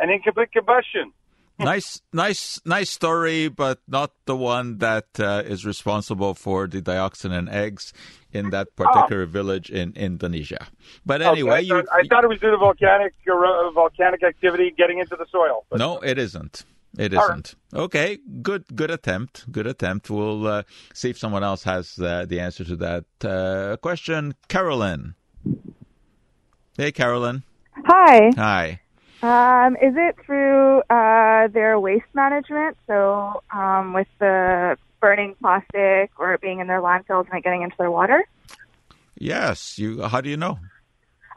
And 0.00 0.10
incomplete 0.10 0.52
combustion. 0.52 1.12
nice, 1.64 2.00
nice, 2.12 2.60
nice 2.64 2.90
story, 2.90 3.48
but 3.48 3.80
not 3.88 4.12
the 4.26 4.36
one 4.36 4.78
that 4.78 5.06
uh, 5.18 5.42
is 5.44 5.64
responsible 5.66 6.34
for 6.34 6.66
the 6.66 6.80
dioxin 6.80 7.36
in 7.36 7.48
eggs 7.48 7.92
in 8.32 8.50
that 8.50 8.76
particular 8.76 9.26
village 9.26 9.70
in 9.70 9.92
Indonesia. 9.96 10.68
But 11.04 11.22
anyway, 11.22 11.48
Oh. 11.48 11.52
Okay, 11.52 11.56
I, 11.56 11.58
you, 11.60 11.82
thought, 11.82 11.86
I 11.92 12.06
thought 12.08 12.24
it 12.24 12.28
was 12.28 12.40
due 12.40 12.50
to 12.50 12.56
volcanic 12.58 13.14
uh, 13.28 13.70
volcanic 13.70 14.22
activity 14.22 14.72
getting 14.76 14.98
into 14.98 15.16
the 15.16 15.26
soil. 15.30 15.64
But 15.70 15.78
no, 15.78 15.98
it 15.98 16.18
isn't. 16.18 16.64
It 16.96 17.14
All 17.14 17.20
right. 17.28 17.34
isn't. 17.34 17.54
Okay, 17.74 18.18
good, 18.42 18.64
good 18.74 18.90
attempt. 18.90 19.50
Good 19.50 19.66
attempt. 19.66 20.10
We'll 20.10 20.46
uh, 20.46 20.62
see 20.94 21.10
if 21.10 21.18
someone 21.18 21.44
else 21.44 21.62
has 21.64 21.98
uh, 21.98 22.24
the 22.28 22.40
answer 22.40 22.64
to 22.64 22.76
that 22.76 23.04
uh, 23.24 23.76
question. 23.78 24.34
Carolyn. 24.48 25.14
Hey, 26.76 26.92
Carolyn. 26.92 27.42
Hi. 27.86 28.30
Hi. 28.36 28.80
Um, 29.22 29.74
is 29.76 29.94
it 29.96 30.16
through 30.24 30.82
uh, 30.90 31.48
their 31.48 31.78
waste 31.80 32.06
management? 32.14 32.76
So, 32.86 33.42
um, 33.52 33.92
with 33.92 34.06
the 34.20 34.76
burning 35.00 35.34
plastic 35.40 36.10
or 36.18 36.34
it 36.34 36.40
being 36.40 36.60
in 36.60 36.66
their 36.66 36.80
landfills 36.80 37.26
and 37.28 37.38
it 37.38 37.44
getting 37.44 37.62
into 37.62 37.76
their 37.78 37.90
water? 37.90 38.24
Yes. 39.16 39.78
You. 39.78 40.02
How 40.02 40.20
do 40.20 40.30
you 40.30 40.36
know? 40.36 40.58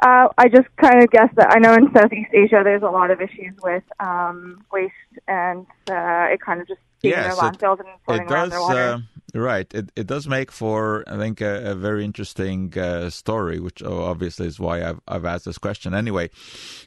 Uh, 0.04 0.28
I 0.38 0.48
just 0.48 0.68
kind 0.78 1.04
of 1.04 1.12
guess 1.12 1.30
that 1.36 1.52
I 1.52 1.60
know 1.60 1.74
in 1.74 1.92
Southeast 1.94 2.32
Asia 2.34 2.62
there's 2.64 2.82
a 2.82 2.90
lot 2.90 3.12
of 3.12 3.22
issues 3.22 3.54
with 3.62 3.84
um, 4.00 4.64
waste 4.72 4.94
and 5.28 5.66
uh, 5.90 6.26
it 6.32 6.42
kind 6.42 6.60
of 6.60 6.68
just 6.68 6.80
Yes, 7.04 7.20
it- 7.20 7.24
their 7.24 7.52
landfills 7.52 7.80
and 7.80 7.90
floating 8.06 8.28
it 8.28 8.32
around 8.32 8.50
does 8.50 8.50
their 8.52 8.62
water. 8.62 8.80
uh, 8.80 9.00
right 9.34 9.74
it, 9.74 9.92
it 9.96 10.08
does 10.08 10.28
make 10.28 10.52
for 10.52 11.04
i 11.08 11.16
think 11.18 11.40
a, 11.42 11.72
a 11.72 11.76
very 11.76 12.04
interesting 12.04 12.78
uh, 12.78 13.10
story 13.10 13.60
which 13.60 13.82
oh, 13.84 14.04
obviously 14.04 14.46
is 14.48 14.60
why 14.60 14.84
I've, 14.84 15.00
I've 15.08 15.24
asked 15.26 15.46
this 15.46 15.58
question 15.58 15.94
anyway 15.94 16.30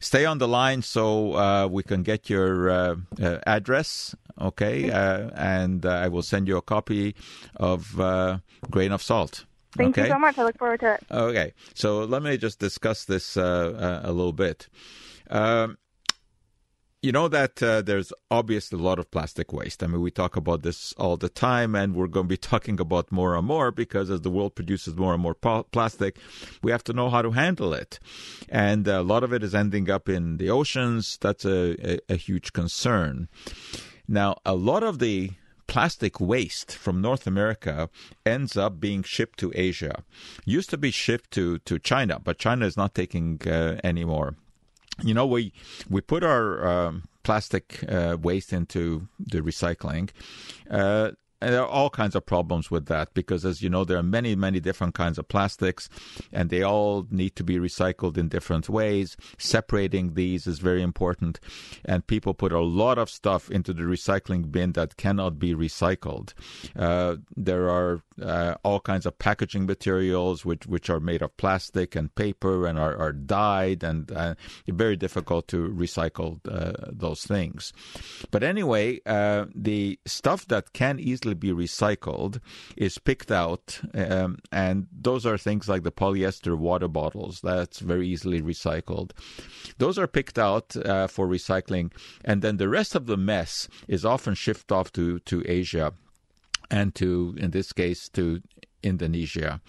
stay 0.01 0.25
on 0.27 0.39
the 0.39 0.47
line 0.49 0.83
so 0.83 1.35
uh, 1.37 1.67
we 1.71 1.83
can 1.83 2.03
get 2.03 2.29
your 2.29 2.69
uh, 2.71 2.97
uh, 3.23 3.39
address 3.47 4.15
okay 4.41 4.91
uh, 4.91 5.31
and 5.35 5.87
uh, 5.87 5.91
i 5.91 6.09
will 6.09 6.23
send 6.23 6.47
you 6.49 6.57
a 6.59 6.63
copy 6.63 7.15
of 7.57 7.99
uh, 7.99 8.39
grain 8.71 8.93
of 8.93 9.03
salt 9.03 9.47
Thank 9.77 9.99
okay 9.99 10.07
you 10.07 10.13
so 10.15 10.21
much. 10.21 10.39
I 10.39 10.45
look 10.45 10.57
forward 10.57 10.79
to 10.81 10.95
it. 10.95 11.05
Okay, 11.11 11.53
so 11.75 12.05
let 12.05 12.23
me 12.23 12.37
just 12.37 12.61
discuss 12.61 13.07
this 13.07 13.37
uh, 13.37 13.43
uh, 14.05 14.09
a 14.09 14.13
little 14.13 14.33
bit. 14.33 14.69
Um, 15.31 15.79
you 17.05 17.13
know 17.13 17.29
that 17.29 17.63
uh, 17.63 17.83
there's 17.83 18.15
obviously 18.31 18.79
a 18.79 18.83
lot 18.83 18.99
of 18.99 19.11
plastic 19.11 19.53
waste. 19.53 19.83
I 19.83 19.87
mean, 19.87 20.01
we 20.01 20.11
talk 20.11 20.37
about 20.37 20.63
this 20.63 20.95
all 20.95 21.19
the 21.19 21.29
time, 21.29 21.75
and 21.75 21.95
we're 21.95 22.07
going 22.07 22.25
to 22.25 22.29
be 22.29 22.37
talking 22.53 22.81
about 22.81 23.13
more 23.13 23.37
and 23.37 23.47
more 23.47 23.71
because 23.71 24.11
as 24.11 24.23
the 24.23 24.31
world 24.31 24.55
produces 24.55 24.97
more 24.97 25.13
and 25.13 25.23
more 25.23 25.35
pa- 25.35 25.65
plastic, 25.65 26.17
we 26.63 26.73
have 26.73 26.83
to 26.85 26.95
know 26.95 27.11
how 27.11 27.21
to 27.21 27.33
handle 27.33 27.75
it. 27.75 27.99
And 28.49 28.89
a 28.89 29.03
lot 29.03 29.23
of 29.23 29.35
it 29.35 29.43
is 29.43 29.55
ending 29.55 29.91
up 29.91 30.09
in 30.09 30.39
the 30.39 30.49
oceans. 30.49 31.19
That's 31.21 31.45
a, 31.45 31.77
a, 31.93 31.99
a 32.15 32.17
huge 32.17 32.55
concern. 32.55 33.29
Now, 34.09 34.39
a 34.47 34.55
lot 34.55 34.83
of 34.83 34.99
the 34.99 35.33
plastic 35.67 36.19
waste 36.21 36.75
from 36.75 37.03
North 37.03 37.27
America 37.27 37.91
ends 38.25 38.57
up 38.57 38.81
being 38.81 39.03
shipped 39.03 39.39
to 39.41 39.53
Asia. 39.55 40.05
Used 40.47 40.71
to 40.71 40.79
be 40.79 40.91
shipped 40.91 41.33
to, 41.33 41.59
to 41.61 41.79
China, 41.79 42.19
but 42.19 42.39
China 42.39 42.65
is 42.65 42.79
not 42.79 42.95
taking 42.95 43.41
uh, 43.47 43.79
anymore. 43.85 44.37
You 45.03 45.15
know, 45.15 45.27
we 45.27 45.53
we 45.91 46.01
put 46.01 46.23
our 46.23 46.67
um, 46.67 47.05
plastic 47.25 47.85
uh, 47.89 48.17
waste 48.21 48.53
into 48.53 49.09
the 49.19 49.41
recycling. 49.41 50.11
Uh, 50.71 51.13
and 51.45 51.53
there 51.53 51.63
are 51.63 51.69
all 51.69 51.91
kinds 51.91 52.15
of 52.15 52.25
problems 52.25 52.71
with 52.71 52.87
that 52.87 53.13
because, 53.13 53.45
as 53.45 53.61
you 53.61 53.69
know, 53.69 53.85
there 53.85 53.99
are 53.99 54.03
many, 54.03 54.35
many 54.35 54.61
different 54.61 54.95
kinds 54.95 55.19
of 55.19 55.29
plastics, 55.29 55.91
and 56.33 56.49
they 56.49 56.63
all 56.63 57.07
need 57.11 57.37
to 57.37 57.45
be 57.45 57.59
recycled 57.59 58.17
in 58.17 58.29
different 58.29 58.71
ways. 58.71 59.15
Separating 59.37 60.15
these 60.15 60.47
is 60.47 60.59
very 60.59 60.81
important, 60.81 61.41
and 61.85 62.07
people 62.07 62.33
put 62.33 62.51
a 62.51 62.61
lot 62.61 62.97
of 62.97 63.11
stuff 63.11 63.51
into 63.51 63.75
the 63.75 63.83
recycling 63.83 64.51
bin 64.51 64.73
that 64.73 64.97
cannot 64.97 65.39
be 65.39 65.55
recycled. 65.55 66.33
Uh, 66.75 67.17
there 67.37 67.69
are 67.69 68.01
uh, 68.23 68.55
all 68.63 68.81
kinds 68.81 69.05
of 69.05 69.19
packaging 69.19 69.67
materials 69.67 70.47
which 70.47 70.67
which 70.67 70.89
are 70.89 71.01
made 71.01 71.21
of 71.21 71.37
plastic 71.37 71.95
and 71.95 72.15
paper 72.15 72.67
and 72.67 72.79
are, 72.79 72.97
are 72.97 73.13
dyed 73.13 73.83
and 73.83 74.11
uh, 74.13 74.35
very 74.69 74.97
difficult 74.97 75.47
to 75.49 75.69
recycle 75.69 76.41
uh, 76.49 76.91
those 76.91 77.25
things. 77.25 77.75
But 78.31 78.43
anyway, 78.43 79.01
uh, 79.05 79.47
the 79.55 79.99
stuff 80.07 80.47
that 80.47 80.73
can 80.73 80.99
easily 80.99 81.34
be 81.35 81.51
recycled 81.51 82.41
is 82.77 82.99
picked 82.99 83.31
out, 83.31 83.81
um, 83.95 84.39
and 84.53 84.87
those 84.93 85.27
are 85.27 85.39
things 85.39 85.69
like 85.69 85.83
the 85.83 85.93
polyester 85.93 86.57
water 86.57 86.89
bottles. 86.89 87.41
That's 87.43 87.79
very 87.81 88.09
easily 88.09 88.43
recycled. 88.43 89.11
Those 89.79 89.99
are 89.99 90.07
picked 90.07 90.39
out 90.39 90.77
uh, 90.77 91.07
for 91.07 91.27
recycling, 91.27 91.93
and 92.25 92.43
then 92.43 92.57
the 92.57 92.69
rest 92.69 92.95
of 92.95 93.07
the 93.07 93.17
mess 93.17 93.69
is 93.89 94.05
often 94.05 94.35
shipped 94.35 94.71
off 94.73 94.93
to 94.93 95.19
to 95.21 95.43
Asia 95.47 95.93
and 96.71 96.95
to, 96.95 97.35
in 97.39 97.51
this 97.51 97.73
case, 97.73 98.09
to 98.11 98.43
Indonesia. 98.83 99.61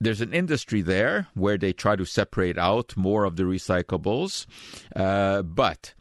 There's 0.00 0.20
an 0.20 0.34
industry 0.34 0.82
there 0.82 1.28
where 1.34 1.56
they 1.56 1.72
try 1.72 1.96
to 1.96 2.04
separate 2.04 2.58
out 2.58 2.96
more 2.96 3.24
of 3.24 3.36
the 3.36 3.44
recyclables, 3.44 4.46
uh, 4.94 5.42
but 5.42 5.94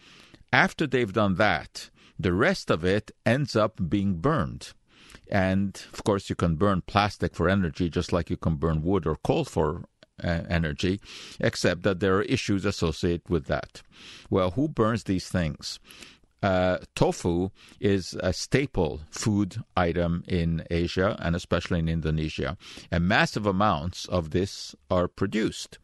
after 0.51 0.85
they've 0.85 1.13
done 1.13 1.35
that, 1.35 1.89
the 2.23 2.33
rest 2.33 2.71
of 2.71 2.83
it 2.83 3.11
ends 3.25 3.55
up 3.55 3.79
being 3.89 4.15
burned. 4.15 4.73
And 5.29 5.79
of 5.93 6.03
course, 6.03 6.29
you 6.29 6.35
can 6.35 6.55
burn 6.55 6.81
plastic 6.81 7.35
for 7.35 7.49
energy 7.49 7.89
just 7.89 8.11
like 8.11 8.29
you 8.29 8.37
can 8.37 8.55
burn 8.55 8.81
wood 8.81 9.05
or 9.05 9.15
coal 9.15 9.45
for 9.45 9.85
uh, 10.23 10.41
energy, 10.49 10.99
except 11.39 11.83
that 11.83 11.99
there 11.99 12.15
are 12.17 12.23
issues 12.23 12.65
associated 12.65 13.29
with 13.29 13.45
that. 13.47 13.81
Well, 14.29 14.51
who 14.51 14.67
burns 14.67 15.03
these 15.03 15.27
things? 15.27 15.79
Uh, 16.43 16.79
tofu 16.93 17.49
is 17.79 18.17
a 18.19 18.33
staple 18.33 18.99
food 19.09 19.63
item 19.77 20.25
in 20.27 20.65
Asia 20.69 21.17
and 21.21 21.37
especially 21.37 21.79
in 21.79 21.87
Indonesia, 21.87 22.57
and 22.91 23.07
massive 23.07 23.45
amounts 23.45 24.05
of 24.07 24.31
this 24.31 24.75
are 24.91 25.07
produced. 25.07 25.79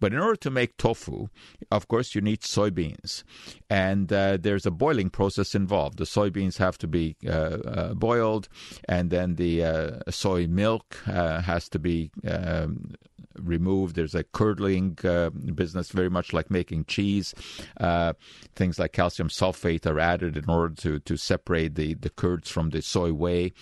But 0.00 0.14
in 0.14 0.18
order 0.18 0.36
to 0.36 0.50
make 0.50 0.78
tofu, 0.78 1.28
of 1.70 1.88
course, 1.88 2.14
you 2.14 2.22
need 2.22 2.40
soybeans, 2.40 3.22
and 3.68 4.10
uh, 4.10 4.38
there's 4.40 4.64
a 4.64 4.70
boiling 4.70 5.10
process 5.10 5.54
involved. 5.54 5.98
The 5.98 6.04
soybeans 6.04 6.56
have 6.56 6.78
to 6.78 6.88
be 6.88 7.16
uh, 7.26 7.30
uh, 7.30 7.94
boiled, 7.94 8.48
and 8.88 9.10
then 9.10 9.34
the 9.34 9.62
uh, 9.62 10.10
soy 10.10 10.46
milk 10.46 10.96
uh, 11.06 11.42
has 11.42 11.68
to 11.68 11.78
be 11.78 12.10
um, 12.26 12.94
removed. 13.38 13.96
There's 13.96 14.14
a 14.14 14.24
curdling 14.24 14.98
uh, 15.04 15.30
business, 15.30 15.90
very 15.90 16.10
much 16.10 16.32
like 16.32 16.50
making 16.50 16.84
cheese. 16.86 17.34
Uh, 17.78 18.14
things 18.54 18.78
like 18.78 18.92
calcium 18.92 19.28
sulfate 19.28 19.86
are 19.86 20.00
added 20.00 20.36
in 20.36 20.48
order 20.48 20.74
to, 20.76 20.98
to 21.00 21.16
separate 21.16 21.74
the, 21.74 21.94
the 21.94 22.10
curds 22.10 22.50
from 22.50 22.70
the 22.70 22.82
soy 22.82 23.12
whey. 23.12 23.52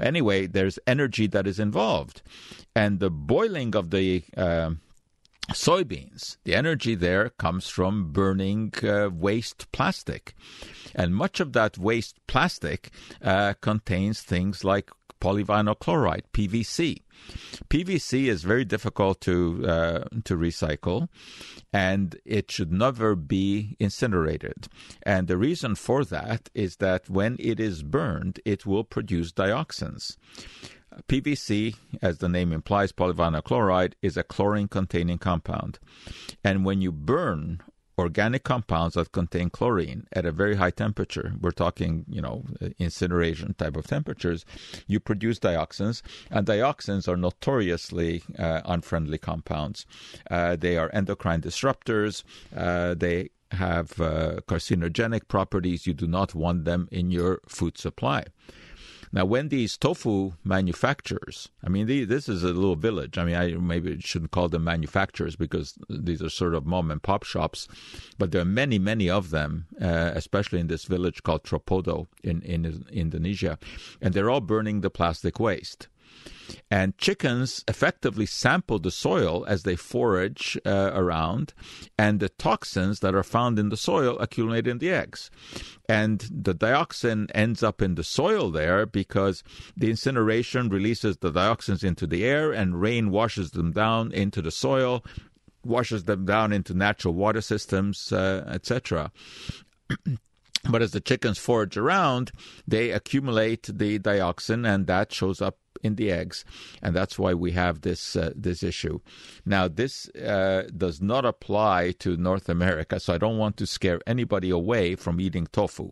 Anyway, 0.00 0.46
there's 0.46 0.78
energy 0.86 1.26
that 1.28 1.46
is 1.46 1.58
involved. 1.58 2.22
And 2.74 3.00
the 3.00 3.10
boiling 3.10 3.76
of 3.76 3.90
the 3.90 4.24
uh, 4.36 4.70
soybeans. 5.50 6.38
The 6.44 6.54
energy 6.54 6.94
there 6.94 7.30
comes 7.30 7.68
from 7.68 8.12
burning 8.12 8.72
uh, 8.82 9.10
waste 9.10 9.70
plastic. 9.72 10.34
And 10.94 11.14
much 11.14 11.40
of 11.40 11.52
that 11.52 11.76
waste 11.76 12.16
plastic 12.26 12.90
uh, 13.22 13.54
contains 13.60 14.22
things 14.22 14.64
like 14.64 14.90
polyvinyl 15.20 15.78
chloride, 15.78 16.24
PVC. 16.32 17.02
PVC 17.68 18.26
is 18.26 18.42
very 18.42 18.64
difficult 18.64 19.20
to 19.22 19.66
uh, 19.66 20.04
to 20.24 20.36
recycle, 20.36 21.08
and 21.72 22.16
it 22.24 22.50
should 22.50 22.72
never 22.72 23.14
be 23.14 23.76
incinerated. 23.78 24.68
And 25.02 25.28
the 25.28 25.36
reason 25.36 25.74
for 25.74 26.04
that 26.04 26.50
is 26.54 26.76
that 26.76 27.08
when 27.08 27.36
it 27.38 27.60
is 27.60 27.82
burned, 27.82 28.40
it 28.44 28.66
will 28.66 28.84
produce 28.84 29.32
dioxins. 29.32 30.16
PVC, 31.08 31.74
as 32.00 32.18
the 32.18 32.28
name 32.28 32.52
implies, 32.52 32.92
polyvinyl 32.92 33.42
chloride, 33.42 33.96
is 34.00 34.16
a 34.16 34.22
chlorine 34.22 34.68
containing 34.68 35.18
compound. 35.18 35.78
And 36.44 36.64
when 36.64 36.80
you 36.80 36.92
burn 36.92 37.60
organic 37.96 38.44
compounds 38.44 38.94
that 38.94 39.12
contain 39.12 39.50
chlorine 39.50 40.06
at 40.12 40.26
a 40.26 40.32
very 40.32 40.56
high 40.56 40.70
temperature, 40.70 41.34
we're 41.40 41.50
talking, 41.50 42.04
you 42.08 42.20
know, 42.20 42.44
incineration 42.78 43.54
type 43.54 43.76
of 43.76 43.86
temperatures, 43.86 44.44
you 44.86 45.00
produce 45.00 45.38
dioxins, 45.38 46.02
and 46.30 46.46
dioxins 46.46 47.08
are 47.08 47.16
notoriously 47.16 48.22
uh, 48.38 48.60
unfriendly 48.64 49.18
compounds. 49.18 49.86
Uh, 50.30 50.56
they 50.56 50.76
are 50.76 50.90
endocrine 50.92 51.40
disruptors. 51.40 52.24
Uh, 52.54 52.94
they 52.94 53.30
have 53.52 54.00
uh, 54.00 54.40
carcinogenic 54.48 55.28
properties. 55.28 55.86
You 55.86 55.94
do 55.94 56.06
not 56.06 56.34
want 56.34 56.64
them 56.64 56.88
in 56.90 57.10
your 57.10 57.40
food 57.46 57.78
supply. 57.78 58.24
Now, 59.14 59.24
when 59.24 59.48
these 59.48 59.78
tofu 59.78 60.32
manufacturers, 60.42 61.48
I 61.62 61.68
mean, 61.68 61.86
this 61.86 62.28
is 62.28 62.42
a 62.42 62.48
little 62.48 62.74
village. 62.74 63.16
I 63.16 63.24
mean, 63.24 63.36
I 63.36 63.52
maybe 63.52 64.00
shouldn't 64.00 64.32
call 64.32 64.48
them 64.48 64.64
manufacturers 64.64 65.36
because 65.36 65.78
these 65.88 66.20
are 66.20 66.28
sort 66.28 66.52
of 66.52 66.66
mom 66.66 66.90
and 66.90 67.00
pop 67.00 67.22
shops, 67.22 67.68
but 68.18 68.32
there 68.32 68.42
are 68.42 68.44
many, 68.44 68.80
many 68.80 69.08
of 69.08 69.30
them, 69.30 69.68
uh, 69.80 70.10
especially 70.16 70.58
in 70.58 70.66
this 70.66 70.86
village 70.86 71.22
called 71.22 71.44
Tropodo 71.44 72.08
in, 72.24 72.42
in 72.42 72.86
Indonesia, 72.90 73.56
and 74.00 74.14
they're 74.14 74.30
all 74.30 74.40
burning 74.40 74.80
the 74.80 74.90
plastic 74.90 75.38
waste. 75.38 75.86
And 76.70 76.96
chickens 76.98 77.64
effectively 77.68 78.26
sample 78.26 78.78
the 78.78 78.90
soil 78.90 79.44
as 79.46 79.62
they 79.62 79.76
forage 79.76 80.58
uh, 80.66 80.90
around, 80.92 81.54
and 81.98 82.20
the 82.20 82.28
toxins 82.28 83.00
that 83.00 83.14
are 83.14 83.22
found 83.22 83.58
in 83.58 83.68
the 83.68 83.76
soil 83.76 84.18
accumulate 84.18 84.66
in 84.66 84.78
the 84.78 84.90
eggs. 84.90 85.30
And 85.88 86.26
the 86.30 86.54
dioxin 86.54 87.30
ends 87.34 87.62
up 87.62 87.80
in 87.80 87.94
the 87.94 88.04
soil 88.04 88.50
there 88.50 88.86
because 88.86 89.42
the 89.76 89.90
incineration 89.90 90.68
releases 90.68 91.18
the 91.18 91.30
dioxins 91.30 91.84
into 91.84 92.06
the 92.06 92.24
air, 92.24 92.52
and 92.52 92.80
rain 92.80 93.10
washes 93.10 93.52
them 93.52 93.72
down 93.72 94.12
into 94.12 94.42
the 94.42 94.50
soil, 94.50 95.04
washes 95.64 96.04
them 96.04 96.24
down 96.24 96.52
into 96.52 96.74
natural 96.74 97.14
water 97.14 97.40
systems, 97.40 98.12
uh, 98.12 98.44
etc. 98.48 99.10
But 100.70 100.80
as 100.80 100.92
the 100.92 101.00
chickens 101.00 101.38
forage 101.38 101.76
around, 101.76 102.32
they 102.66 102.90
accumulate 102.90 103.64
the 103.64 103.98
dioxin, 103.98 104.66
and 104.66 104.86
that 104.86 105.12
shows 105.12 105.42
up 105.42 105.58
in 105.84 105.94
the 105.94 106.10
eggs, 106.10 106.44
and 106.82 106.96
that's 106.96 107.18
why 107.18 107.34
we 107.34 107.52
have 107.52 107.82
this 107.82 108.16
uh, 108.16 108.32
this 108.34 108.62
issue. 108.62 108.98
Now, 109.44 109.68
this 109.68 110.08
uh, 110.16 110.68
does 110.76 111.00
not 111.00 111.24
apply 111.24 111.92
to 112.00 112.16
North 112.16 112.48
America, 112.48 112.98
so 112.98 113.14
I 113.14 113.18
don't 113.18 113.38
want 113.38 113.56
to 113.58 113.66
scare 113.66 114.00
anybody 114.06 114.50
away 114.50 114.96
from 114.96 115.20
eating 115.20 115.46
tofu. 115.52 115.90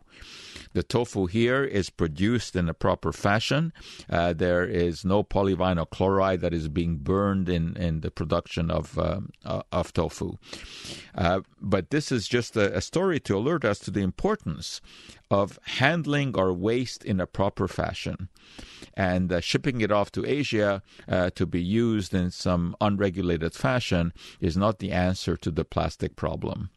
The 0.73 0.83
tofu 0.83 1.27
here 1.27 1.65
is 1.65 1.91
produced 1.91 2.57
in 2.57 2.69
a 2.69 2.75
proper 2.75 3.13
fashion. 3.13 3.73
Uh, 4.09 4.33
there 4.33 4.65
is 4.65 5.05
no 5.05 5.23
polyvinyl 5.23 5.91
chloride 5.91 6.41
that 6.41 6.55
is 6.55 6.69
being 6.69 6.97
burned 6.97 7.49
in, 7.49 7.77
in 7.77 8.01
the 8.01 8.11
production 8.11 8.71
of 8.71 8.99
um, 8.99 9.31
uh, 9.45 9.63
of 9.71 9.93
tofu. 9.93 10.37
Uh, 11.15 11.41
but 11.61 11.91
this 11.91 12.11
is 12.11 12.29
just 12.29 12.57
a, 12.57 12.77
a 12.77 12.81
story 12.81 13.21
to 13.21 13.37
alert 13.37 13.65
us 13.65 13.79
to 13.81 13.91
the 13.91 14.01
importance 14.01 14.81
of 15.31 15.59
handling 15.65 16.37
our 16.37 16.53
waste 16.53 17.05
in 17.05 17.21
a 17.21 17.27
proper 17.27 17.69
fashion 17.69 18.29
and 18.95 19.33
uh, 19.33 19.41
shipping 19.41 19.81
it 19.81 19.91
off 19.91 20.13
to 20.13 20.27
Asia 20.27 20.83
uh, 21.09 21.31
to 21.31 21.47
be 21.47 21.63
used 21.63 22.15
in 22.15 22.31
some 22.31 22.77
unregulated 22.81 23.55
fashion 23.55 24.13
is 24.41 24.57
not 24.57 24.79
the 24.79 24.93
answer 24.93 25.37
to 25.37 25.51
the 25.51 25.65
plastic 25.65 26.17
problem. 26.17 26.71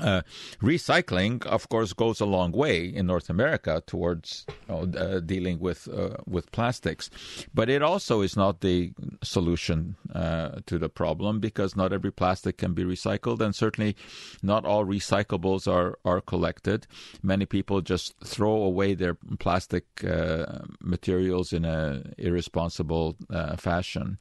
Uh, 0.00 0.22
recycling, 0.60 1.44
of 1.46 1.68
course, 1.68 1.92
goes 1.92 2.20
a 2.20 2.26
long 2.26 2.50
way 2.50 2.84
in 2.84 3.06
North 3.06 3.30
America 3.30 3.82
towards 3.86 4.44
you 4.48 4.54
know, 4.68 4.98
uh, 4.98 5.20
dealing 5.20 5.60
with 5.60 5.88
uh, 5.88 6.16
with 6.26 6.50
plastics, 6.50 7.10
but 7.54 7.68
it 7.68 7.80
also 7.80 8.20
is 8.20 8.36
not 8.36 8.60
the 8.60 8.92
solution 9.22 9.94
uh, 10.12 10.60
to 10.66 10.78
the 10.78 10.88
problem 10.88 11.38
because 11.38 11.76
not 11.76 11.92
every 11.92 12.10
plastic 12.10 12.56
can 12.56 12.74
be 12.74 12.84
recycled, 12.84 13.40
and 13.40 13.54
certainly 13.54 13.94
not 14.42 14.64
all 14.64 14.84
recyclables 14.84 15.72
are 15.72 15.96
are 16.04 16.20
collected. 16.20 16.88
Many 17.22 17.46
people 17.46 17.80
just 17.80 18.18
throw 18.24 18.62
away 18.64 18.94
their 18.94 19.14
plastic 19.38 19.84
uh, 20.04 20.62
materials 20.80 21.52
in 21.52 21.64
a 21.64 22.02
irresponsible 22.18 23.16
uh, 23.30 23.56
fashion. 23.56 24.18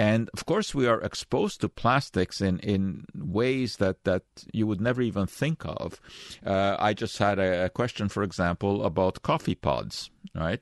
And 0.00 0.30
of 0.32 0.46
course, 0.46 0.74
we 0.74 0.86
are 0.86 1.02
exposed 1.02 1.60
to 1.60 1.68
plastics 1.68 2.40
in, 2.40 2.58
in 2.60 3.04
ways 3.14 3.76
that, 3.76 4.02
that 4.04 4.22
you 4.50 4.66
would 4.66 4.80
never 4.80 5.02
even 5.02 5.26
think 5.26 5.62
of. 5.66 6.00
Uh, 6.44 6.74
I 6.78 6.94
just 6.94 7.18
had 7.18 7.38
a, 7.38 7.66
a, 7.66 7.68
question, 7.68 8.08
for 8.08 8.22
example, 8.22 8.86
about 8.86 9.20
coffee 9.20 9.54
pods, 9.54 10.10
right? 10.34 10.60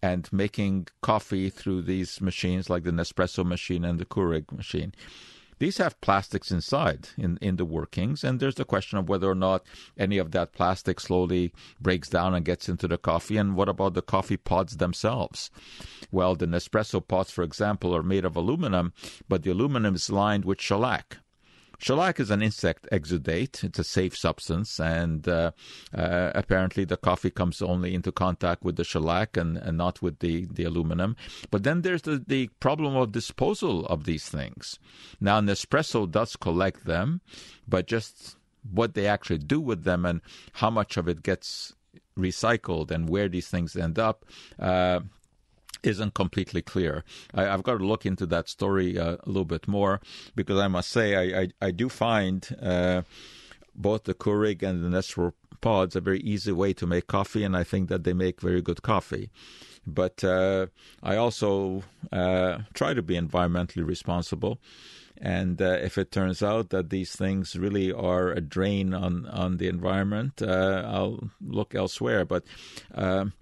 And 0.00 0.32
making 0.32 0.88
coffee 1.02 1.50
through 1.50 1.82
these 1.82 2.22
machines 2.22 2.70
like 2.70 2.84
the 2.84 2.90
Nespresso 2.90 3.44
machine 3.44 3.84
and 3.84 3.98
the 3.98 4.06
Keurig 4.06 4.50
machine. 4.50 4.94
These 5.60 5.76
have 5.76 6.00
plastics 6.00 6.50
inside 6.50 7.10
in, 7.18 7.36
in 7.42 7.56
the 7.56 7.66
workings, 7.66 8.24
and 8.24 8.40
there's 8.40 8.54
the 8.54 8.64
question 8.64 8.96
of 8.96 9.10
whether 9.10 9.30
or 9.30 9.34
not 9.34 9.62
any 9.98 10.16
of 10.16 10.30
that 10.30 10.54
plastic 10.54 10.98
slowly 10.98 11.52
breaks 11.78 12.08
down 12.08 12.34
and 12.34 12.46
gets 12.46 12.66
into 12.66 12.88
the 12.88 12.96
coffee. 12.96 13.36
And 13.36 13.54
what 13.54 13.68
about 13.68 13.92
the 13.92 14.00
coffee 14.00 14.38
pods 14.38 14.78
themselves? 14.78 15.50
Well, 16.10 16.34
the 16.34 16.46
Nespresso 16.46 17.06
pods, 17.06 17.30
for 17.30 17.44
example, 17.44 17.94
are 17.94 18.02
made 18.02 18.24
of 18.24 18.36
aluminum, 18.36 18.94
but 19.28 19.42
the 19.42 19.50
aluminum 19.50 19.96
is 19.96 20.08
lined 20.08 20.46
with 20.46 20.62
shellac. 20.62 21.18
Shellac 21.80 22.20
is 22.20 22.30
an 22.30 22.42
insect 22.42 22.86
exudate. 22.92 23.64
It's 23.64 23.78
a 23.78 23.84
safe 23.84 24.14
substance, 24.16 24.78
and 24.78 25.26
uh, 25.26 25.52
uh, 25.94 26.30
apparently 26.34 26.84
the 26.84 26.98
coffee 26.98 27.30
comes 27.30 27.62
only 27.62 27.94
into 27.94 28.12
contact 28.12 28.62
with 28.62 28.76
the 28.76 28.84
shellac 28.84 29.38
and, 29.38 29.56
and 29.56 29.78
not 29.78 30.02
with 30.02 30.18
the, 30.18 30.46
the 30.52 30.64
aluminum. 30.64 31.16
But 31.50 31.62
then 31.62 31.80
there's 31.80 32.02
the, 32.02 32.22
the 32.24 32.48
problem 32.60 32.96
of 32.96 33.12
disposal 33.12 33.86
of 33.86 34.04
these 34.04 34.28
things. 34.28 34.78
Now, 35.22 35.40
Nespresso 35.40 36.10
does 36.10 36.36
collect 36.36 36.84
them, 36.84 37.22
but 37.66 37.86
just 37.86 38.36
what 38.70 38.92
they 38.92 39.06
actually 39.06 39.38
do 39.38 39.58
with 39.58 39.84
them 39.84 40.04
and 40.04 40.20
how 40.52 40.68
much 40.68 40.98
of 40.98 41.08
it 41.08 41.22
gets 41.22 41.74
recycled 42.18 42.90
and 42.90 43.08
where 43.08 43.28
these 43.28 43.48
things 43.48 43.74
end 43.74 43.98
up, 43.98 44.26
uh, 44.58 45.00
isn't 45.82 46.14
completely 46.14 46.62
clear. 46.62 47.04
I, 47.34 47.44
have 47.44 47.62
got 47.62 47.78
to 47.78 47.86
look 47.86 48.06
into 48.06 48.26
that 48.26 48.48
story 48.48 48.98
uh, 48.98 49.16
a 49.22 49.26
little 49.26 49.44
bit 49.44 49.68
more 49.68 50.00
because 50.34 50.58
I 50.58 50.68
must 50.68 50.90
say 50.90 51.14
I, 51.14 51.40
I, 51.40 51.48
I 51.60 51.70
do 51.70 51.88
find 51.88 52.46
uh, 52.62 53.02
both 53.74 54.04
the 54.04 54.14
Keurig 54.14 54.62
and 54.62 54.84
the 54.84 54.88
Nespresso 54.88 55.32
pods 55.60 55.94
a 55.94 56.00
very 56.00 56.20
easy 56.20 56.52
way 56.52 56.72
to 56.72 56.86
make 56.86 57.06
coffee, 57.06 57.44
and 57.44 57.56
I 57.56 57.64
think 57.64 57.88
that 57.88 58.04
they 58.04 58.12
make 58.12 58.40
very 58.40 58.62
good 58.62 58.82
coffee. 58.82 59.30
But 59.86 60.22
uh, 60.24 60.66
I 61.02 61.16
also 61.16 61.82
uh, 62.12 62.60
try 62.74 62.94
to 62.94 63.02
be 63.02 63.18
environmentally 63.18 63.86
responsible. 63.86 64.58
And 65.20 65.60
uh, 65.60 65.78
if 65.82 65.98
it 65.98 66.10
turns 66.10 66.42
out 66.42 66.70
that 66.70 66.88
these 66.88 67.14
things 67.14 67.56
really 67.56 67.92
are 67.92 68.30
a 68.30 68.40
drain 68.40 68.94
on, 68.94 69.26
on 69.26 69.58
the 69.58 69.68
environment, 69.68 70.40
uh, 70.40 70.82
I'll 70.86 71.30
look 71.42 71.74
elsewhere. 71.74 72.24
But 72.24 72.44
um, 72.94 73.34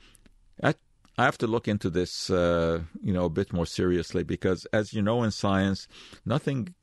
at 0.60 0.78
I 1.18 1.24
have 1.24 1.38
to 1.38 1.48
look 1.48 1.66
into 1.66 1.90
this, 1.90 2.30
uh, 2.30 2.82
you 3.02 3.12
know, 3.12 3.24
a 3.24 3.30
bit 3.30 3.52
more 3.52 3.66
seriously 3.66 4.22
because, 4.22 4.66
as 4.66 4.94
you 4.94 5.02
know, 5.02 5.24
in 5.24 5.32
science, 5.32 5.88
nothing 6.24 6.74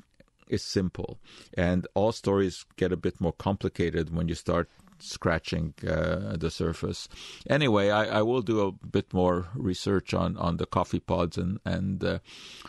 is 0.49 0.61
simple, 0.61 1.19
and 1.53 1.87
all 1.93 2.11
stories 2.11 2.65
get 2.75 2.91
a 2.91 2.97
bit 2.97 3.21
more 3.21 3.31
complicated 3.31 4.13
when 4.13 4.27
you 4.27 4.35
start 4.35 4.69
scratching 4.99 5.73
uh, 5.87 6.35
the 6.37 6.51
surface. 6.51 7.07
Anyway, 7.49 7.89
I, 7.89 8.19
I, 8.19 8.21
will 8.23 8.41
do 8.41 8.61
a 8.61 8.71
bit 8.71 9.13
more 9.13 9.47
research 9.55 10.13
on, 10.13 10.37
on 10.37 10.57
the 10.57 10.65
coffee 10.65 10.99
pods 10.99 11.37
and 11.37 11.59
and 11.65 12.03
uh, 12.03 12.19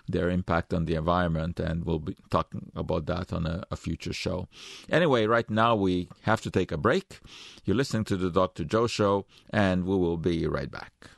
their 0.09 0.31
impact 0.31 0.73
on 0.73 0.85
the 0.85 0.95
environment, 0.95 1.59
and 1.59 1.85
we'll 1.85 1.99
be 1.99 2.17
talking 2.31 2.71
about 2.77 3.07
that 3.07 3.33
on 3.33 3.47
a, 3.47 3.65
a, 3.71 3.77
future 3.77 4.13
show. 4.13 4.49
Anyway, 4.89 5.27
right 5.27 5.51
now 5.51 5.75
we 5.75 6.09
have 6.23 6.41
to 6.43 6.51
take 6.51 6.73
a 6.73 6.77
break. 6.77 7.21
You're 7.65 7.77
listening 7.77 8.05
to 8.05 8.17
the 8.17 8.31
Dr. 8.31 8.65
Joe 8.65 8.87
Show, 8.87 9.27
and 9.51 9.85
we 9.85 9.97
will 9.97 10.17
be 10.17 10.47
right 10.47 10.71
back. 10.71 11.11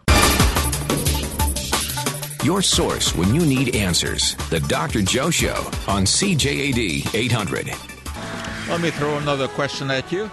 Your 2.49 2.63
source 2.63 3.15
when 3.15 3.35
you 3.35 3.45
need 3.45 3.77
answers. 3.77 4.35
The 4.49 4.61
Dr. 4.61 5.03
Joe 5.03 5.29
Show 5.29 5.59
on 5.87 6.07
CJAD 6.07 7.15
800. 7.15 7.67
Let 8.71 8.81
me 8.81 8.89
throw 8.91 9.19
another 9.19 9.49
question 9.49 9.91
at 9.91 10.11
you, 10.11 10.31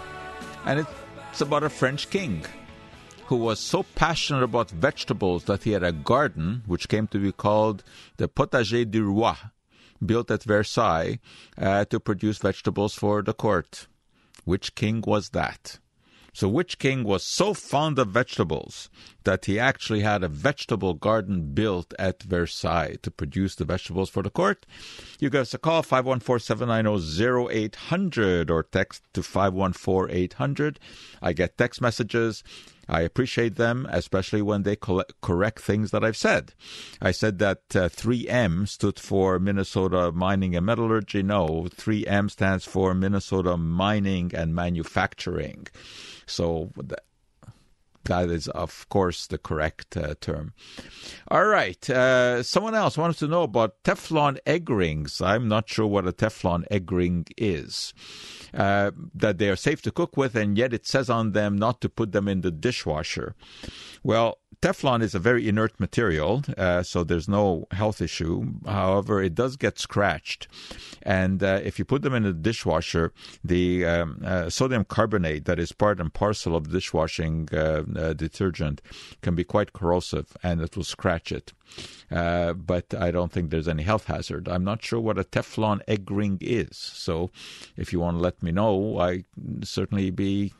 and 0.65 0.87
it's 1.29 1.41
about 1.41 1.63
a 1.63 1.69
French 1.69 2.09
king 2.09 2.45
who 3.25 3.35
was 3.35 3.59
so 3.59 3.83
passionate 3.95 4.43
about 4.43 4.71
vegetables 4.71 5.43
that 5.43 5.63
he 5.63 5.71
had 5.71 5.83
a 5.83 5.91
garden 5.91 6.63
which 6.65 6.87
came 6.87 7.07
to 7.07 7.19
be 7.19 7.33
called 7.33 7.83
the 8.15 8.29
Potager 8.29 8.89
du 8.89 9.03
Roi, 9.03 9.35
built 10.05 10.31
at 10.31 10.43
Versailles 10.43 11.19
uh, 11.57 11.83
to 11.83 11.99
produce 11.99 12.37
vegetables 12.37 12.95
for 12.95 13.23
the 13.23 13.33
court. 13.33 13.87
Which 14.45 14.73
king 14.73 15.03
was 15.05 15.31
that? 15.31 15.79
So, 16.35 16.47
which 16.49 16.79
king 16.79 17.05
was 17.05 17.23
so 17.23 17.53
fond 17.53 17.97
of 17.97 18.09
vegetables 18.09 18.89
that 19.23 19.45
he 19.45 19.57
actually 19.57 20.01
had 20.01 20.21
a 20.21 20.27
vegetable 20.27 20.93
garden 20.93 21.53
built 21.53 21.93
at 21.97 22.23
Versailles 22.23 22.97
to 23.03 23.09
produce 23.09 23.55
the 23.55 23.63
vegetables 23.63 24.09
for 24.09 24.21
the 24.21 24.29
court? 24.29 24.65
You 25.17 25.29
give 25.29 25.43
us 25.43 25.53
a 25.53 25.57
call, 25.57 25.81
514-790-0800 25.81 28.49
or 28.49 28.63
text 28.63 29.01
to 29.13 29.21
514-800. 29.21 30.75
I 31.21 31.31
get 31.31 31.57
text 31.57 31.79
messages. 31.79 32.43
I 32.87 33.01
appreciate 33.01 33.55
them, 33.55 33.87
especially 33.89 34.41
when 34.41 34.63
they 34.63 34.75
correct 34.75 35.59
things 35.59 35.91
that 35.91 36.03
I've 36.03 36.17
said. 36.17 36.53
I 37.01 37.11
said 37.11 37.39
that 37.39 37.61
uh, 37.75 37.89
3M 37.89 38.67
stood 38.67 38.99
for 38.99 39.39
Minnesota 39.39 40.11
Mining 40.11 40.55
and 40.55 40.65
Metallurgy. 40.65 41.23
No, 41.23 41.67
3M 41.75 42.29
stands 42.29 42.65
for 42.65 42.93
Minnesota 42.93 43.57
Mining 43.57 44.31
and 44.35 44.53
Manufacturing. 44.53 45.67
So 46.27 46.71
that 48.05 48.29
is, 48.29 48.47
of 48.49 48.87
course, 48.89 49.27
the 49.27 49.37
correct 49.37 49.97
uh, 49.97 50.15
term. 50.21 50.53
All 51.27 51.45
right. 51.45 51.89
Uh, 51.89 52.43
someone 52.43 52.75
else 52.75 52.97
wanted 52.97 53.17
to 53.17 53.27
know 53.27 53.43
about 53.43 53.83
Teflon 53.83 54.37
egg 54.45 54.69
rings. 54.69 55.21
I'm 55.21 55.47
not 55.47 55.69
sure 55.69 55.87
what 55.87 56.07
a 56.07 56.11
Teflon 56.11 56.65
egg 56.71 56.91
ring 56.91 57.25
is. 57.37 57.93
Uh, 58.55 58.91
that 59.13 59.37
they 59.37 59.49
are 59.49 59.55
safe 59.57 59.81
to 59.81 59.91
cook 59.91 60.15
with, 60.15 60.33
and 60.33 60.57
yet 60.57 60.73
it 60.73 60.85
says 60.87 61.09
on 61.09 61.33
them 61.33 61.57
not 61.57 61.81
to 61.81 61.89
put 61.89 62.13
them 62.13 62.25
in 62.27 62.39
the 62.39 62.51
dishwasher. 62.51 63.35
Well, 64.01 64.37
Teflon 64.61 65.01
is 65.01 65.15
a 65.15 65.19
very 65.19 65.47
inert 65.47 65.79
material, 65.79 66.43
uh, 66.57 66.83
so 66.83 67.03
there's 67.03 67.27
no 67.27 67.67
health 67.71 68.01
issue. 68.01 68.53
However, 68.65 69.21
it 69.21 69.35
does 69.35 69.55
get 69.57 69.79
scratched. 69.79 70.47
And 71.03 71.43
uh, 71.43 71.59
if 71.63 71.77
you 71.77 71.85
put 71.85 72.01
them 72.01 72.13
in 72.13 72.23
the 72.23 72.33
dishwasher, 72.33 73.13
the 73.43 73.85
um, 73.85 74.21
uh, 74.25 74.49
sodium 74.49 74.85
carbonate 74.85 75.45
that 75.45 75.59
is 75.59 75.71
part 75.71 75.99
and 75.99 76.13
parcel 76.13 76.55
of 76.55 76.71
dishwashing 76.71 77.49
uh, 77.53 77.83
uh, 77.95 78.13
detergent 78.13 78.81
can 79.21 79.35
be 79.35 79.43
quite 79.43 79.73
corrosive 79.73 80.35
and 80.41 80.61
it 80.61 80.75
will 80.75 80.83
scratch 80.83 81.31
it. 81.31 81.53
Uh, 82.11 82.53
but 82.53 82.93
I 82.93 83.11
don't 83.11 83.31
think 83.31 83.49
there's 83.49 83.67
any 83.67 83.83
health 83.83 84.05
hazard. 84.05 84.47
I'm 84.47 84.63
not 84.63 84.83
sure 84.83 84.99
what 84.99 85.19
a 85.19 85.23
Teflon 85.23 85.81
egg 85.87 86.09
ring 86.09 86.37
is. 86.41 86.77
So 86.77 87.31
if 87.77 87.91
you 87.91 87.99
want 87.99 88.17
to 88.17 88.21
let 88.21 88.41
me 88.41 88.51
know, 88.51 88.99
I 88.99 89.25
certainly 89.63 90.11
be 90.11 90.53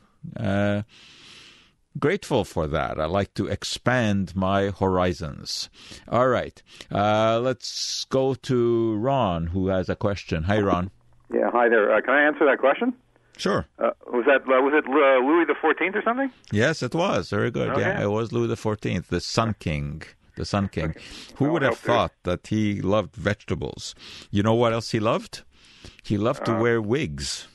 grateful 1.98 2.44
for 2.44 2.66
that. 2.66 3.00
I 3.00 3.06
like 3.06 3.34
to 3.34 3.46
expand 3.46 4.34
my 4.36 4.70
horizons. 4.70 5.70
All 6.08 6.28
right. 6.28 6.62
Uh, 6.92 7.40
let's 7.40 8.04
go 8.06 8.34
to 8.34 8.96
Ron, 8.96 9.48
who 9.48 9.68
has 9.68 9.88
a 9.88 9.96
question. 9.96 10.44
Hi, 10.44 10.60
Ron. 10.60 10.90
Yeah, 11.32 11.50
hi 11.50 11.68
there. 11.68 11.94
Uh, 11.94 12.00
can 12.00 12.14
I 12.14 12.22
answer 12.22 12.44
that 12.46 12.58
question? 12.58 12.94
Sure. 13.36 13.66
Uh, 13.78 13.90
was 14.06 14.24
that 14.26 14.42
uh, 14.42 14.62
was 14.62 14.72
it 14.74 14.86
uh, 14.88 15.26
Louis 15.26 15.44
the 15.44 15.54
Fourteenth 15.60 15.94
or 15.94 16.02
something? 16.02 16.30
Yes, 16.52 16.82
it 16.82 16.94
was. 16.94 17.28
Very 17.30 17.50
good. 17.50 17.68
Okay. 17.68 17.80
Yeah, 17.80 18.04
it 18.04 18.10
was 18.10 18.32
Louis 18.32 18.46
the 18.46 18.56
Fourteenth, 18.56 19.08
the 19.08 19.20
Sun 19.20 19.56
King. 19.58 20.02
The 20.36 20.44
Sun 20.44 20.68
King. 20.68 20.90
Okay. 20.90 21.00
Who 21.36 21.50
would 21.52 21.62
have 21.62 21.78
thought 21.78 22.12
that 22.22 22.46
he 22.46 22.80
loved 22.80 23.14
vegetables? 23.16 23.94
You 24.30 24.42
know 24.42 24.54
what 24.54 24.72
else 24.72 24.90
he 24.90 25.00
loved? 25.00 25.42
He 26.02 26.16
loved 26.16 26.46
to 26.46 26.56
uh, 26.56 26.60
wear 26.60 26.80
wigs 26.80 27.48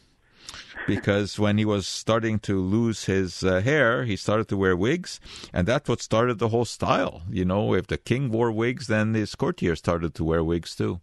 because 0.87 1.39
when 1.39 1.57
he 1.57 1.65
was 1.65 1.87
starting 1.87 2.39
to 2.39 2.59
lose 2.59 3.05
his 3.05 3.43
uh, 3.43 3.61
hair, 3.61 4.05
he 4.05 4.15
started 4.15 4.47
to 4.49 4.57
wear 4.57 4.75
wigs, 4.75 5.19
and 5.53 5.67
that's 5.67 5.87
what 5.87 6.01
started 6.01 6.39
the 6.39 6.49
whole 6.49 6.65
style. 6.65 7.23
You 7.29 7.45
know, 7.45 7.73
if 7.73 7.87
the 7.87 7.97
king 7.97 8.31
wore 8.31 8.51
wigs, 8.51 8.87
then 8.87 9.13
his 9.13 9.35
courtiers 9.35 9.79
started 9.79 10.13
to 10.15 10.23
wear 10.23 10.43
wigs 10.43 10.75
too. 10.75 11.01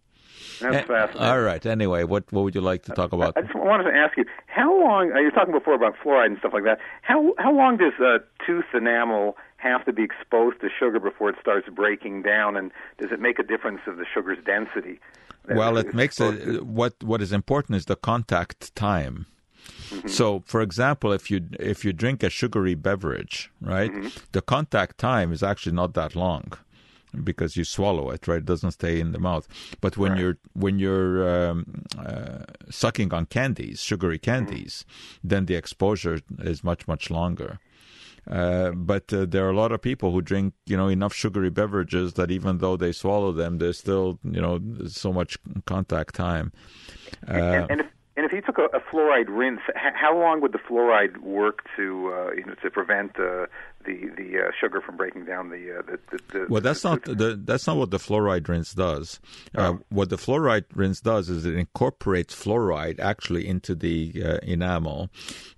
That's 0.61 0.75
and, 0.75 0.87
fascinating. 0.87 1.21
All 1.21 1.41
right. 1.41 1.65
Anyway, 1.65 2.03
what 2.03 2.31
what 2.31 2.43
would 2.43 2.55
you 2.55 2.61
like 2.61 2.83
to 2.83 2.93
talk 2.93 3.13
about? 3.13 3.37
I 3.37 3.41
just 3.41 3.55
wanted 3.55 3.85
to 3.85 3.95
ask 3.95 4.17
you 4.17 4.25
how 4.47 4.77
long. 4.79 5.11
Uh, 5.11 5.19
you 5.19 5.25
were 5.25 5.31
talking 5.31 5.53
before 5.53 5.73
about 5.73 5.95
fluoride 6.03 6.27
and 6.27 6.37
stuff 6.39 6.53
like 6.53 6.63
that. 6.63 6.79
How 7.01 7.33
how 7.37 7.53
long 7.53 7.77
does 7.77 7.93
uh, 7.99 8.19
tooth 8.45 8.65
enamel 8.73 9.37
have 9.57 9.85
to 9.85 9.93
be 9.93 10.03
exposed 10.03 10.61
to 10.61 10.69
sugar 10.69 10.99
before 10.99 11.29
it 11.29 11.35
starts 11.41 11.67
breaking 11.69 12.23
down, 12.23 12.55
and 12.55 12.71
does 12.97 13.11
it 13.11 13.19
make 13.19 13.39
a 13.39 13.43
difference 13.43 13.81
of 13.87 13.97
the 13.97 14.05
sugar's 14.11 14.37
density? 14.45 14.99
Well, 15.47 15.77
it 15.77 15.93
makes 15.93 16.19
it. 16.19 16.65
What 16.65 17.03
what 17.03 17.21
is 17.21 17.31
important 17.31 17.77
is 17.77 17.85
the 17.85 17.95
contact 17.95 18.75
time. 18.75 19.25
Mm-hmm. 19.89 20.07
So, 20.07 20.43
for 20.45 20.61
example, 20.61 21.11
if 21.11 21.31
you 21.31 21.47
if 21.59 21.83
you 21.83 21.93
drink 21.93 22.23
a 22.23 22.29
sugary 22.29 22.75
beverage, 22.75 23.51
right, 23.61 23.91
mm-hmm. 23.91 24.09
the 24.31 24.41
contact 24.41 24.97
time 24.97 25.31
is 25.31 25.43
actually 25.43 25.75
not 25.75 25.93
that 25.93 26.15
long 26.15 26.53
because 27.23 27.57
you 27.57 27.63
swallow 27.63 28.11
it, 28.11 28.27
right? 28.27 28.37
It 28.37 28.45
doesn't 28.45 28.71
stay 28.71 28.99
in 28.99 29.11
the 29.11 29.19
mouth. 29.19 29.47
But 29.81 29.97
when 29.97 30.11
right. 30.11 30.21
you're 30.21 30.37
when 30.53 30.79
you're 30.79 31.49
um, 31.49 31.85
uh, 31.97 32.43
sucking 32.69 33.13
on 33.13 33.25
candies, 33.25 33.81
sugary 33.81 34.19
mm-hmm. 34.19 34.31
candies, 34.31 34.85
mm-hmm. 34.87 35.27
then 35.27 35.45
the 35.45 35.55
exposure 35.55 36.19
is 36.39 36.63
much 36.63 36.87
much 36.87 37.09
longer. 37.09 37.59
Uh, 38.29 38.71
but 38.71 39.11
uh, 39.11 39.25
there 39.25 39.45
are 39.47 39.49
a 39.49 39.55
lot 39.55 39.71
of 39.71 39.81
people 39.81 40.11
who 40.11 40.21
drink, 40.21 40.53
you 40.67 40.77
know, 40.77 40.87
enough 40.87 41.13
sugary 41.13 41.49
beverages 41.49 42.13
that 42.13 42.29
even 42.29 42.59
though 42.59 42.77
they 42.77 42.91
swallow 42.91 43.31
them, 43.31 43.57
there's 43.57 43.79
still, 43.79 44.19
you 44.23 44.39
know, 44.39 44.59
so 44.87 45.11
much 45.11 45.37
contact 45.65 46.13
time. 46.13 46.51
and, 47.27 47.71
and, 47.71 47.81
if, 47.81 47.87
and 48.19 48.25
if 48.25 48.33
you 48.33 48.41
took 48.41 48.57
a, 48.57 48.65
a 48.75 48.81
fluoride 48.81 49.27
rinse, 49.29 49.61
h- 49.69 49.93
how 49.95 50.13
long 50.19 50.41
would 50.41 50.51
the 50.51 50.57
fluoride 50.57 51.19
work 51.19 51.63
to 51.77 52.13
uh, 52.13 52.31
you 52.33 52.43
know 52.45 52.53
to 52.55 52.69
prevent 52.69 53.11
uh, 53.17 53.45
the 53.85 54.11
the 54.17 54.39
uh, 54.39 54.51
sugar 54.59 54.81
from 54.81 54.97
breaking 54.97 55.23
down 55.23 55.49
the, 55.49 55.79
uh, 55.79 55.81
the, 55.83 55.99
the, 56.11 56.39
the 56.39 56.45
Well, 56.49 56.61
that's 56.61 56.83
not 56.83 57.05
the, 57.05 57.39
that's 57.41 57.65
not 57.65 57.77
what 57.77 57.91
the 57.91 57.97
fluoride 57.97 58.49
rinse 58.49 58.73
does. 58.73 59.21
Uh, 59.57 59.75
oh. 59.75 59.79
what 59.87 60.09
the 60.09 60.17
fluoride 60.17 60.65
rinse 60.75 60.99
does 60.99 61.29
is 61.29 61.45
it 61.45 61.55
incorporates 61.55 62.35
fluoride 62.35 62.99
actually 62.99 63.47
into 63.47 63.73
the 63.73 64.21
uh, 64.25 64.37
enamel. 64.43 65.09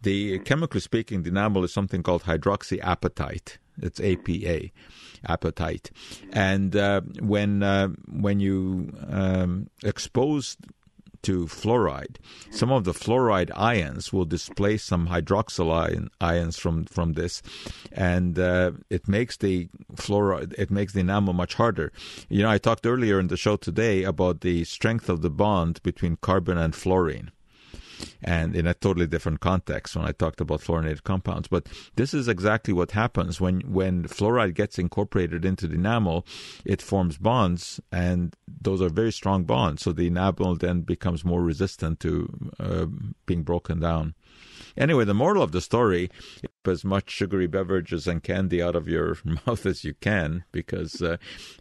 The 0.04 0.38
chemically 0.39 0.82
speaking, 0.82 1.24
the 1.24 1.30
enamel 1.30 1.63
is 1.63 1.74
something 1.74 2.04
called 2.04 2.26
hydroxyapatite. 2.26 3.58
It's 3.82 4.00
APA 4.00 4.69
apatite. 5.28 5.89
And 6.32 6.76
uh, 6.76 7.02
when 7.19 7.63
uh, 7.63 7.88
when 8.08 8.39
you 8.39 8.93
um, 9.10 9.71
expose 9.84 10.58
to 11.24 11.46
fluoride, 11.46 12.18
some 12.50 12.72
of 12.72 12.84
the 12.84 12.94
fluoride 12.94 13.52
ions 13.56 14.12
will 14.12 14.26
displace 14.26 14.84
some 14.84 15.08
hydroxyl 15.08 16.10
ions 16.20 16.58
from, 16.58 16.86
from 16.86 17.14
this, 17.14 17.42
and 17.92 18.38
uh, 18.40 18.72
it 18.90 19.08
makes 19.08 19.38
the 19.38 19.70
fluoride 19.96 20.54
it 20.58 20.72
makes 20.72 20.94
the 20.94 21.00
enamel 21.00 21.34
much 21.34 21.56
harder. 21.56 21.92
You 22.30 22.44
know, 22.44 22.50
I 22.50 22.58
talked 22.58 22.86
earlier 22.86 23.20
in 23.20 23.28
the 23.28 23.38
show 23.38 23.56
today 23.58 24.04
about 24.04 24.42
the 24.42 24.64
strength 24.64 25.10
of 25.10 25.22
the 25.22 25.30
bond 25.30 25.82
between 25.84 26.18
carbon 26.18 26.58
and 26.58 26.76
fluorine 26.76 27.32
and 28.24 28.56
in 28.56 28.68
a 28.68 28.74
totally 28.74 29.08
different 29.08 29.40
context 29.40 29.96
when 29.96 30.06
I 30.06 30.12
talked 30.12 30.42
about 30.42 30.62
fluorinated 30.62 31.04
compounds. 31.04 31.48
But 31.48 31.68
this 31.96 32.14
is 32.14 32.28
exactly 32.28 32.74
what 32.74 32.92
happens 32.92 33.40
when, 33.42 33.62
when 33.62 34.04
fluoride 34.04 34.56
gets 34.56 34.80
incorporated 34.80 35.46
into 35.46 35.68
the 35.68 35.76
enamel, 35.76 36.26
it 36.66 36.82
forms 36.82 37.18
bonds, 37.18 37.80
and 37.92 38.36
those 38.48 38.82
are 38.82 38.90
very 38.90 39.12
strong 39.12 39.44
bonds. 39.44 39.84
So 39.84 39.92
the 39.92 40.08
enamel 40.08 40.56
then 40.56 40.82
becomes 40.82 41.26
more 41.26 41.42
resistant 41.42 42.00
to 42.02 42.52
uh, 42.60 42.86
being 43.26 43.44
broken 43.44 43.80
down. 43.80 44.16
Anyway, 44.78 45.06
the 45.06 45.14
moral 45.14 45.44
of 45.44 45.52
the 45.52 45.62
story 45.62 46.10
keep 46.40 46.52
as 46.66 46.86
much 46.86 47.10
sugary 47.10 47.48
beverages 47.48 48.08
and 48.08 48.24
candy 48.24 48.62
out 48.62 48.76
of 48.76 48.88
your 48.88 49.18
mouth 49.48 49.66
as 49.66 49.84
you 49.84 49.94
can 49.96 50.44
because 50.52 51.02
uh, 51.02 51.18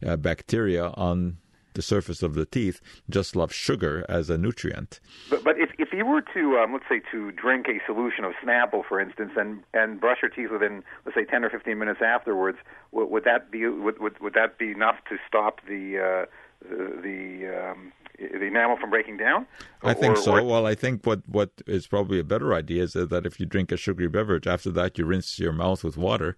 uh, 0.07 0.17
bacteria 0.17 0.89
on 0.91 1.39
the 1.75 1.83
surface 1.83 2.23
of 2.23 2.35
the 2.35 2.47
teeth 2.47 2.81
just 3.09 3.37
love 3.37 3.53
sugar 3.53 4.05
as 4.09 4.31
a 4.31 4.39
nutrient. 4.39 5.01
But, 5.29 5.45
but 5.45 5.59
if, 5.59 5.71
if 5.79 5.93
you 5.93 6.05
were 6.05 6.23
to, 6.35 6.59
um, 6.59 6.73
let's 6.73 6.85
say, 6.89 7.01
to 7.13 7.33
drink 7.33 7.67
a 7.69 7.81
solution 7.87 8.25
of 8.25 8.33
Snapple, 8.45 8.83
for 8.87 9.01
instance, 9.01 9.33
and, 9.37 9.63
and 9.75 10.01
brush 10.01 10.19
your 10.23 10.31
teeth 10.31 10.51
within, 10.51 10.83
let's 11.05 11.17
say, 11.17 11.25
10 11.25 11.45
or 11.45 11.51
15 11.51 11.79
minutes 11.79 12.01
afterwards, 12.05 12.59
would, 12.93 13.11
would 13.11 13.25
that 13.25 13.51
be 13.51 13.67
would, 13.67 14.01
would, 14.01 14.19
would 14.21 14.35
that 14.35 14.59
be 14.59 14.71
enough 14.71 14.97
to 15.09 15.17
stop 15.27 15.61
the 15.67 15.99
uh, 15.99 16.27
the, 16.69 17.01
the 17.03 17.71
um, 17.71 17.93
the 18.21 18.45
enamel 18.45 18.77
from 18.77 18.91
breaking 18.91 19.17
down? 19.17 19.47
I 19.83 19.95
think 19.95 20.19
or, 20.19 20.21
so. 20.21 20.37
Or... 20.37 20.43
Well, 20.43 20.67
I 20.67 20.75
think 20.75 21.07
what, 21.07 21.29
what 21.29 21.51
is 21.67 21.87
probably 21.87 22.21
a 22.21 22.25
better 22.25 22.55
idea 22.55 22.85
is 22.85 22.93
that 22.93 23.25
if 23.25 23.41
you 23.41 23.47
drink 23.47 23.73
a 23.73 23.77
sugary 23.77 24.09
beverage, 24.09 24.47
after 24.47 24.71
that 24.71 24.99
you 24.99 25.05
rinse 25.07 25.39
your 25.39 25.53
mouth 25.53 25.83
with 25.83 25.97
water 25.97 26.37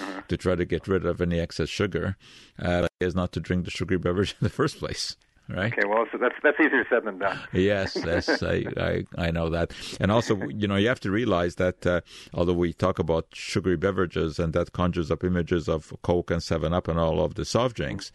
uh-huh. 0.00 0.22
to 0.28 0.36
try 0.36 0.54
to 0.54 0.64
get 0.64 0.88
rid 0.88 1.06
of 1.06 1.20
any 1.20 1.38
excess 1.38 1.68
sugar. 1.68 2.16
Uh, 2.58 2.88
is 3.00 3.14
not 3.14 3.32
to 3.32 3.40
drink 3.40 3.64
the 3.64 3.70
sugary 3.70 3.98
beverage 3.98 4.36
in 4.40 4.44
the 4.44 4.50
first 4.50 4.78
place. 4.78 5.16
Right? 5.54 5.72
Okay, 5.72 5.86
well, 5.86 6.06
so 6.12 6.18
that's 6.18 6.34
that's 6.42 6.58
easier 6.60 6.86
said 6.88 7.04
than 7.04 7.18
done. 7.18 7.38
yes, 7.52 7.96
yes, 7.96 8.42
I, 8.42 8.64
I, 8.76 9.04
I 9.16 9.30
know 9.30 9.48
that. 9.50 9.72
And 10.00 10.10
also, 10.10 10.36
you 10.48 10.66
know, 10.66 10.76
you 10.76 10.88
have 10.88 11.00
to 11.00 11.10
realize 11.10 11.56
that 11.56 11.86
uh, 11.86 12.00
although 12.34 12.54
we 12.54 12.72
talk 12.72 12.98
about 12.98 13.26
sugary 13.32 13.76
beverages 13.76 14.38
and 14.38 14.52
that 14.52 14.72
conjures 14.72 15.10
up 15.10 15.24
images 15.24 15.68
of 15.68 15.92
Coke 16.02 16.30
and 16.30 16.42
Seven 16.42 16.72
Up 16.72 16.88
and 16.88 16.98
all 16.98 17.22
of 17.22 17.34
the 17.34 17.44
soft 17.44 17.76
drinks, 17.76 18.12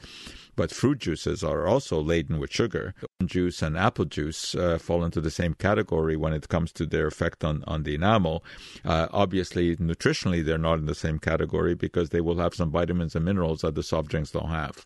but 0.55 0.71
fruit 0.71 0.99
juices 0.99 1.43
are 1.43 1.67
also 1.67 2.01
laden 2.01 2.39
with 2.39 2.51
sugar. 2.51 2.93
Juice 3.25 3.61
and 3.61 3.77
apple 3.77 4.05
juice 4.05 4.55
uh, 4.55 4.77
fall 4.77 5.03
into 5.03 5.19
the 5.21 5.31
same 5.31 5.53
category 5.53 6.15
when 6.15 6.33
it 6.33 6.47
comes 6.47 6.71
to 6.73 6.85
their 6.85 7.07
effect 7.07 7.43
on, 7.43 7.63
on 7.67 7.83
the 7.83 7.95
enamel. 7.95 8.43
Uh, 8.83 9.07
obviously, 9.11 9.75
nutritionally, 9.75 10.45
they're 10.45 10.57
not 10.57 10.79
in 10.79 10.85
the 10.85 10.95
same 10.95 11.19
category 11.19 11.75
because 11.75 12.09
they 12.09 12.21
will 12.21 12.37
have 12.37 12.53
some 12.53 12.71
vitamins 12.71 13.15
and 13.15 13.25
minerals 13.25 13.61
that 13.61 13.75
the 13.75 13.83
soft 13.83 14.09
drinks 14.09 14.31
don't 14.31 14.49
have. 14.49 14.85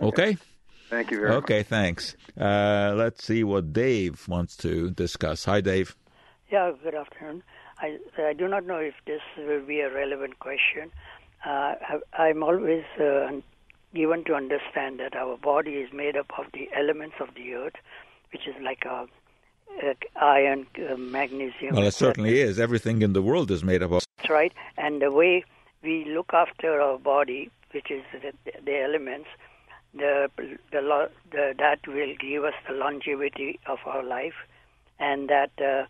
Okay. 0.00 0.36
Thank 0.88 1.10
you 1.10 1.18
very 1.18 1.30
much. 1.30 1.44
Okay, 1.44 1.62
thanks. 1.62 2.16
Uh, 2.38 2.94
let's 2.96 3.24
see 3.24 3.42
what 3.44 3.72
Dave 3.72 4.28
wants 4.28 4.56
to 4.58 4.90
discuss. 4.90 5.44
Hi, 5.44 5.60
Dave. 5.60 5.96
Yeah, 6.50 6.72
good 6.82 6.94
afternoon. 6.94 7.42
I, 7.78 7.98
I 8.18 8.32
do 8.32 8.48
not 8.48 8.64
know 8.64 8.78
if 8.78 8.94
this 9.06 9.20
will 9.36 9.64
be 9.64 9.80
a 9.80 9.92
relevant 9.92 10.38
question. 10.38 10.90
Uh, 11.44 11.74
I, 11.80 11.98
I'm 12.12 12.42
always 12.42 12.84
uh, 13.00 13.32
given 13.94 14.24
to 14.24 14.34
understand 14.34 15.00
that 15.00 15.16
our 15.16 15.36
body 15.36 15.72
is 15.72 15.92
made 15.92 16.16
up 16.16 16.30
of 16.38 16.46
the 16.52 16.68
elements 16.74 17.16
of 17.20 17.28
the 17.34 17.54
earth, 17.54 17.74
which 18.32 18.46
is 18.46 18.54
like 18.62 18.84
a, 18.84 19.06
a 19.82 19.94
iron, 20.20 20.66
uh, 20.78 20.96
magnesium. 20.96 21.74
Well, 21.74 21.84
it 21.84 21.94
certainly 21.94 22.40
is. 22.40 22.60
Everything 22.60 23.02
in 23.02 23.12
the 23.12 23.22
world 23.22 23.50
is 23.50 23.64
made 23.64 23.82
up 23.82 23.90
of. 23.90 24.04
That's 24.18 24.30
right. 24.30 24.52
And 24.78 25.02
the 25.02 25.10
way 25.10 25.44
we 25.82 26.04
look 26.04 26.32
after 26.32 26.80
our 26.80 26.98
body, 26.98 27.50
which 27.72 27.90
is 27.90 28.02
the, 28.12 28.32
the 28.64 28.80
elements, 28.80 29.28
the, 29.96 30.30
the, 30.70 31.08
the, 31.30 31.54
that 31.58 31.86
will 31.86 32.14
give 32.20 32.44
us 32.44 32.54
the 32.68 32.74
longevity 32.74 33.58
of 33.66 33.78
our 33.86 34.02
life, 34.02 34.34
and 34.98 35.28
that 35.28 35.50
uh, 35.58 35.86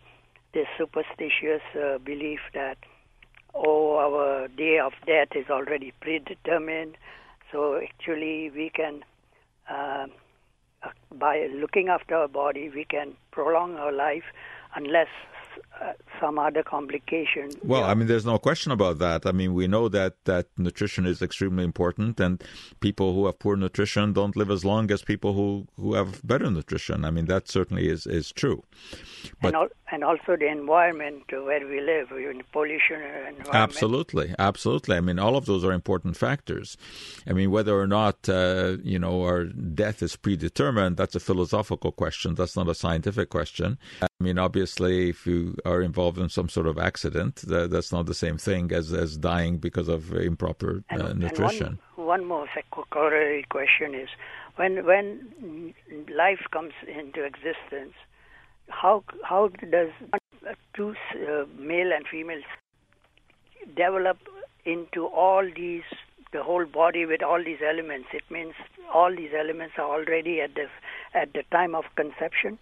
this 0.53 0.67
superstitious 0.77 1.61
uh, 1.75 1.97
belief 1.99 2.39
that 2.53 2.77
oh 3.53 3.97
our 3.97 4.47
day 4.49 4.79
of 4.79 4.93
death 5.05 5.29
is 5.35 5.49
already 5.49 5.93
predetermined, 6.01 6.97
so 7.51 7.79
actually 7.81 8.49
we 8.49 8.69
can 8.69 9.03
uh, 9.69 10.07
by 11.13 11.47
looking 11.53 11.89
after 11.89 12.15
our 12.15 12.27
body 12.27 12.69
we 12.69 12.85
can 12.85 13.13
prolong 13.31 13.75
our 13.75 13.91
life 13.91 14.23
unless 14.75 15.07
uh, 15.79 15.93
some 16.19 16.39
other 16.39 16.63
complication. 16.63 17.51
Well, 17.63 17.83
I 17.83 17.93
mean, 17.93 18.07
there's 18.07 18.25
no 18.25 18.39
question 18.39 18.71
about 18.71 18.97
that. 18.99 19.25
I 19.25 19.31
mean, 19.31 19.53
we 19.53 19.67
know 19.67 19.89
that 19.89 20.15
that 20.25 20.47
nutrition 20.57 21.05
is 21.05 21.21
extremely 21.21 21.63
important, 21.63 22.19
and 22.19 22.43
people 22.79 23.13
who 23.13 23.25
have 23.27 23.37
poor 23.39 23.55
nutrition 23.55 24.13
don't 24.13 24.35
live 24.35 24.49
as 24.49 24.65
long 24.65 24.89
as 24.91 25.03
people 25.03 25.33
who, 25.33 25.67
who 25.75 25.93
have 25.93 26.25
better 26.25 26.49
nutrition. 26.49 27.05
I 27.05 27.11
mean, 27.11 27.25
that 27.25 27.47
certainly 27.47 27.87
is 27.87 28.07
is 28.07 28.31
true. 28.31 28.63
But 29.41 29.49
and, 29.49 29.55
al- 29.55 29.67
and 29.91 30.03
also 30.03 30.35
the 30.37 30.47
environment 30.47 31.23
where 31.29 31.67
we 31.67 31.81
live, 31.81 32.11
in 32.11 32.41
pollution 32.51 33.01
environment. 33.01 33.49
Absolutely, 33.53 34.35
absolutely. 34.39 34.97
I 34.97 35.01
mean, 35.01 35.19
all 35.19 35.35
of 35.35 35.45
those 35.45 35.63
are 35.63 35.71
important 35.71 36.17
factors. 36.17 36.77
I 37.27 37.33
mean, 37.33 37.51
whether 37.51 37.79
or 37.79 37.87
not 37.87 38.27
uh, 38.27 38.77
you 38.83 38.97
know 38.97 39.21
our 39.23 39.45
death 39.45 40.01
is 40.01 40.15
predetermined, 40.15 40.97
that's 40.97 41.15
a 41.15 41.19
philosophical 41.19 41.91
question. 41.91 42.35
That's 42.35 42.55
not 42.55 42.67
a 42.67 42.75
scientific 42.75 43.29
question. 43.29 43.77
I 44.01 44.07
mean, 44.19 44.39
obviously, 44.39 45.09
if 45.09 45.27
you 45.27 45.55
are 45.67 45.81
involved 45.81 46.17
in 46.17 46.29
some 46.29 46.49
sort 46.49 46.67
of 46.67 46.77
accident, 46.77 47.35
that, 47.47 47.69
that's 47.71 47.91
not 47.91 48.05
the 48.05 48.13
same 48.13 48.37
thing 48.37 48.71
as, 48.71 48.93
as 48.93 49.17
dying 49.17 49.57
because 49.57 49.87
of 49.87 50.13
improper 50.13 50.83
uh, 50.91 50.95
and, 50.95 51.19
nutrition. 51.19 51.67
And 51.67 51.77
one, 51.95 52.21
one 52.21 52.25
more 52.25 52.47
corollary 52.89 53.45
question 53.49 53.93
is 53.93 54.09
when 54.57 54.85
when 54.85 55.05
life 56.23 56.43
comes 56.51 56.73
into 56.87 57.23
existence, 57.23 57.93
how 58.69 59.03
how 59.23 59.49
does 59.71 59.91
two 60.75 60.95
uh, 61.13 61.45
male 61.57 61.91
and 61.93 62.05
females 62.07 62.43
develop 63.75 64.17
into 64.65 65.05
all 65.05 65.43
these 65.55 65.83
the 66.33 66.43
whole 66.43 66.65
body 66.65 67.05
with 67.05 67.23
all 67.23 67.43
these 67.43 67.59
elements? 67.65 68.09
It 68.13 68.23
means 68.29 68.53
all 68.93 69.15
these 69.15 69.31
elements 69.37 69.75
are 69.77 69.89
already 69.99 70.41
at 70.41 70.55
the 70.55 70.67
at 71.13 71.33
the 71.33 71.43
time 71.51 71.75
of 71.75 71.85
conception. 71.95 72.57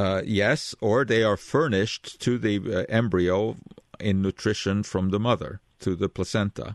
Uh, 0.00 0.22
yes, 0.24 0.74
or 0.80 1.04
they 1.04 1.22
are 1.22 1.36
furnished 1.36 2.18
to 2.20 2.38
the 2.38 2.56
uh, 2.58 2.86
embryo 2.88 3.56
in 3.98 4.22
nutrition 4.22 4.82
from 4.82 5.10
the 5.10 5.20
mother 5.20 5.60
to 5.78 5.94
the 5.94 6.08
placenta. 6.08 6.74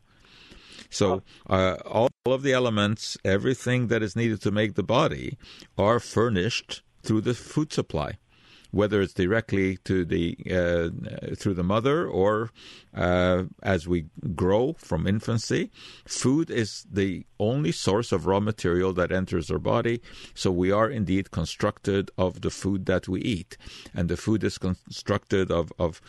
So 0.92 1.24
uh, 1.50 1.78
all 1.86 2.12
of 2.28 2.44
the 2.44 2.54
elements, 2.54 3.18
everything 3.26 3.88
that 3.88 4.04
is 4.04 4.16
needed 4.16 4.44
to 4.44 4.52
make 4.52 4.76
the 4.76 4.84
body, 4.84 5.40
are 5.76 6.00
furnished 6.00 6.84
through 7.02 7.22
the 7.22 7.34
food 7.34 7.74
supply 7.74 8.20
whether 8.76 9.02
it's 9.02 9.14
directly 9.14 9.78
to 9.78 10.04
the 10.04 10.38
uh, 10.52 10.90
through 11.38 11.54
the 11.54 11.64
mother 11.64 12.06
or 12.06 12.52
uh, 12.94 13.44
as 13.64 13.88
we 13.88 14.06
grow 14.36 14.74
from 14.78 15.08
infancy. 15.08 15.72
Food 16.06 16.52
is 16.52 16.86
the 16.92 17.26
only 17.40 17.72
source 17.72 18.12
of 18.12 18.26
raw 18.26 18.42
material 18.42 18.92
that 18.92 19.14
enters 19.14 19.50
our 19.50 19.60
body, 19.60 20.02
so 20.34 20.52
we 20.52 20.72
are 20.72 20.90
indeed 20.90 21.32
constructed 21.32 22.12
of 22.18 22.42
the 22.42 22.50
food 22.50 22.86
that 22.86 23.08
we 23.08 23.22
eat, 23.22 23.56
and 23.94 24.10
the 24.10 24.18
food 24.18 24.44
is 24.44 24.58
constructed 24.58 25.50
of 25.52 25.72
of 25.80 26.02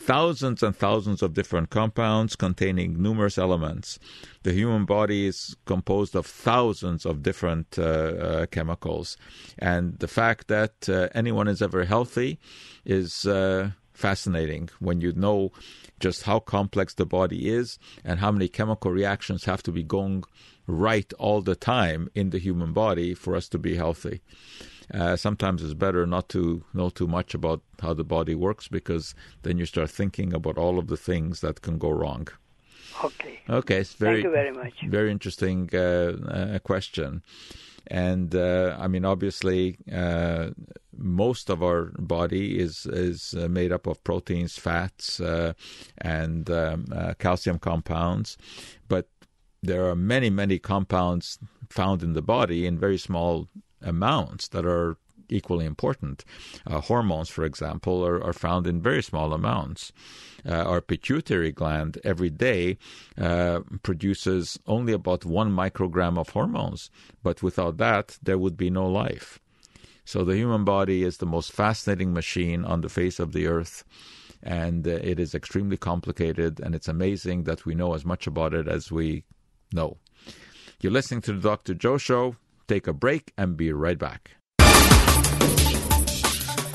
thousands 0.00 0.62
and 0.62 0.74
thousands 0.74 1.20
of 1.22 1.34
different 1.34 1.68
compounds 1.68 2.34
containing 2.34 3.00
numerous 3.00 3.36
elements. 3.36 3.98
The 4.42 4.52
human 4.52 4.86
body 4.86 5.26
is 5.26 5.56
composed 5.66 6.16
of 6.16 6.24
thousands 6.24 7.04
of 7.04 7.22
different 7.22 7.78
uh, 7.78 7.82
uh, 7.82 8.46
chemicals. 8.46 9.18
And 9.58 9.98
the 9.98 10.08
fact 10.08 10.48
that 10.48 10.88
uh, 10.88 11.08
anyone 11.14 11.48
is 11.48 11.60
ever 11.60 11.84
healthy 11.84 12.38
is 12.84 13.26
uh, 13.26 13.72
fascinating 13.92 14.70
when 14.78 15.02
you 15.02 15.12
know 15.12 15.52
just 16.00 16.22
how 16.22 16.38
complex 16.40 16.94
the 16.94 17.04
body 17.04 17.50
is 17.50 17.78
and 18.02 18.20
how 18.20 18.32
many 18.32 18.48
chemical 18.48 18.90
reactions 18.90 19.44
have 19.44 19.62
to 19.62 19.70
be 19.70 19.82
going 19.82 20.24
right 20.66 21.12
all 21.18 21.42
the 21.42 21.54
time 21.54 22.08
in 22.14 22.30
the 22.30 22.38
human 22.38 22.72
body 22.72 23.12
for 23.12 23.36
us 23.36 23.48
to 23.48 23.58
be 23.58 23.76
healthy 23.76 24.22
uh, 24.92 25.16
sometimes 25.16 25.62
it's 25.62 25.74
better 25.74 26.06
not 26.06 26.28
to 26.30 26.64
know 26.74 26.90
too 26.90 27.06
much 27.06 27.34
about 27.34 27.62
how 27.80 27.94
the 27.94 28.04
body 28.04 28.34
works 28.34 28.68
because 28.68 29.14
then 29.42 29.58
you 29.58 29.66
start 29.66 29.90
thinking 29.90 30.32
about 30.32 30.58
all 30.58 30.78
of 30.78 30.88
the 30.88 30.96
things 30.96 31.40
that 31.40 31.62
can 31.62 31.78
go 31.78 31.90
wrong. 31.90 32.28
Okay. 33.04 33.40
Okay. 33.48 33.78
It's 33.78 33.94
very, 33.94 34.16
Thank 34.16 34.24
you 34.24 34.30
very 34.30 34.52
much. 34.52 34.74
Very 34.88 35.10
interesting 35.10 35.70
uh, 35.72 36.16
uh, 36.28 36.58
question. 36.60 37.22
And 37.86 38.34
uh, 38.34 38.76
I 38.78 38.88
mean, 38.88 39.04
obviously, 39.04 39.78
uh, 39.92 40.50
most 40.96 41.50
of 41.50 41.62
our 41.62 41.92
body 41.98 42.58
is 42.58 42.86
is 42.86 43.34
uh, 43.34 43.48
made 43.48 43.72
up 43.72 43.86
of 43.86 44.04
proteins, 44.04 44.58
fats, 44.58 45.20
and 45.98 46.50
um, 46.50 46.84
calcium 47.18 47.58
compounds, 47.58 48.36
but 48.86 49.08
there 49.62 49.86
are 49.86 49.96
many, 49.96 50.30
many 50.30 50.58
compounds 50.58 51.38
found 51.68 52.02
in 52.02 52.12
the 52.12 52.22
body 52.22 52.66
in 52.66 52.78
very 52.78 52.98
small 52.98 53.48
amounts 53.82 54.48
that 54.48 54.64
are 54.64 54.96
equally 55.30 55.64
important. 55.64 56.24
Uh, 56.66 56.80
hormones, 56.80 57.28
for 57.28 57.44
example, 57.44 58.04
are, 58.04 58.22
are, 58.22 58.32
found 58.32 58.66
in 58.66 58.80
very 58.80 59.02
small 59.02 59.32
amounts. 59.32 59.92
Uh, 60.46 60.54
our 60.54 60.80
pituitary 60.80 61.52
gland 61.52 61.98
every 62.04 62.30
day 62.30 62.78
uh, 63.18 63.60
produces 63.82 64.58
only 64.66 64.92
about 64.92 65.24
one 65.24 65.50
microgram 65.50 66.18
of 66.18 66.30
hormones, 66.30 66.90
but 67.22 67.42
without 67.42 67.76
that, 67.76 68.18
there 68.22 68.38
would 68.38 68.56
be 68.56 68.70
no 68.70 68.86
life. 68.86 69.38
So 70.04 70.24
the 70.24 70.36
human 70.36 70.64
body 70.64 71.04
is 71.04 71.18
the 71.18 71.26
most 71.26 71.52
fascinating 71.52 72.12
machine 72.12 72.64
on 72.64 72.80
the 72.80 72.88
face 72.88 73.20
of 73.20 73.32
the 73.32 73.46
earth. 73.46 73.84
And 74.42 74.88
uh, 74.88 74.92
it 75.02 75.20
is 75.20 75.34
extremely 75.34 75.76
complicated, 75.76 76.60
and 76.60 76.74
it's 76.74 76.88
amazing 76.88 77.44
that 77.44 77.66
we 77.66 77.74
know 77.74 77.92
as 77.92 78.06
much 78.06 78.26
about 78.26 78.54
it 78.54 78.66
as 78.66 78.90
we 78.90 79.24
know. 79.72 79.98
You're 80.80 80.92
listening 80.92 81.20
to 81.22 81.34
the 81.34 81.40
Dr. 81.40 81.74
Joe 81.74 81.98
Show 81.98 82.36
take 82.70 82.86
a 82.86 82.92
break 82.92 83.32
and 83.36 83.56
be 83.56 83.72
right 83.72 83.98
back. 83.98 84.36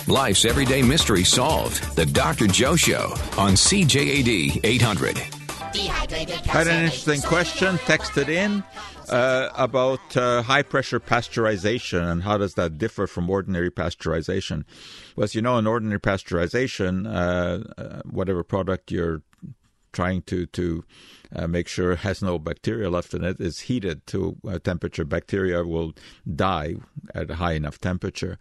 Life's 0.07 0.43
everyday 0.43 0.83
mystery 0.83 1.23
solved. 1.23 1.95
The 1.95 2.05
Dr. 2.05 2.47
Joe 2.47 2.75
Show 2.75 3.13
on 3.37 3.53
CJAD 3.53 4.59
800. 4.63 5.17
Had 5.17 6.67
an 6.67 6.83
interesting 6.83 7.21
question 7.21 7.77
texted 7.77 8.27
in 8.27 8.63
uh, 9.09 9.49
about 9.55 10.17
uh, 10.17 10.41
high 10.41 10.63
pressure 10.63 10.99
pasteurization 10.99 12.03
and 12.11 12.23
how 12.23 12.37
does 12.37 12.55
that 12.55 12.77
differ 12.77 13.07
from 13.07 13.29
ordinary 13.29 13.71
pasteurization. 13.71 14.65
Well, 15.15 15.23
as 15.23 15.33
you 15.33 15.41
know, 15.41 15.57
in 15.57 15.65
ordinary 15.65 16.01
pasteurization, 16.01 17.07
uh, 17.07 17.81
uh 17.81 18.01
whatever 18.03 18.43
product 18.43 18.91
you're 18.91 19.21
trying 19.93 20.21
to 20.23 20.45
to 20.47 20.83
uh, 21.35 21.47
make 21.47 21.67
sure 21.67 21.93
it 21.93 21.99
has 21.99 22.21
no 22.21 22.39
bacteria 22.39 22.89
left 22.89 23.13
in 23.13 23.23
it. 23.23 23.39
it, 23.39 23.45
is 23.45 23.61
heated 23.61 24.05
to 24.07 24.37
a 24.47 24.59
temperature. 24.59 25.05
Bacteria 25.05 25.63
will 25.63 25.93
die 26.35 26.75
at 27.13 27.31
a 27.31 27.35
high 27.35 27.53
enough 27.53 27.79
temperature. 27.79 28.37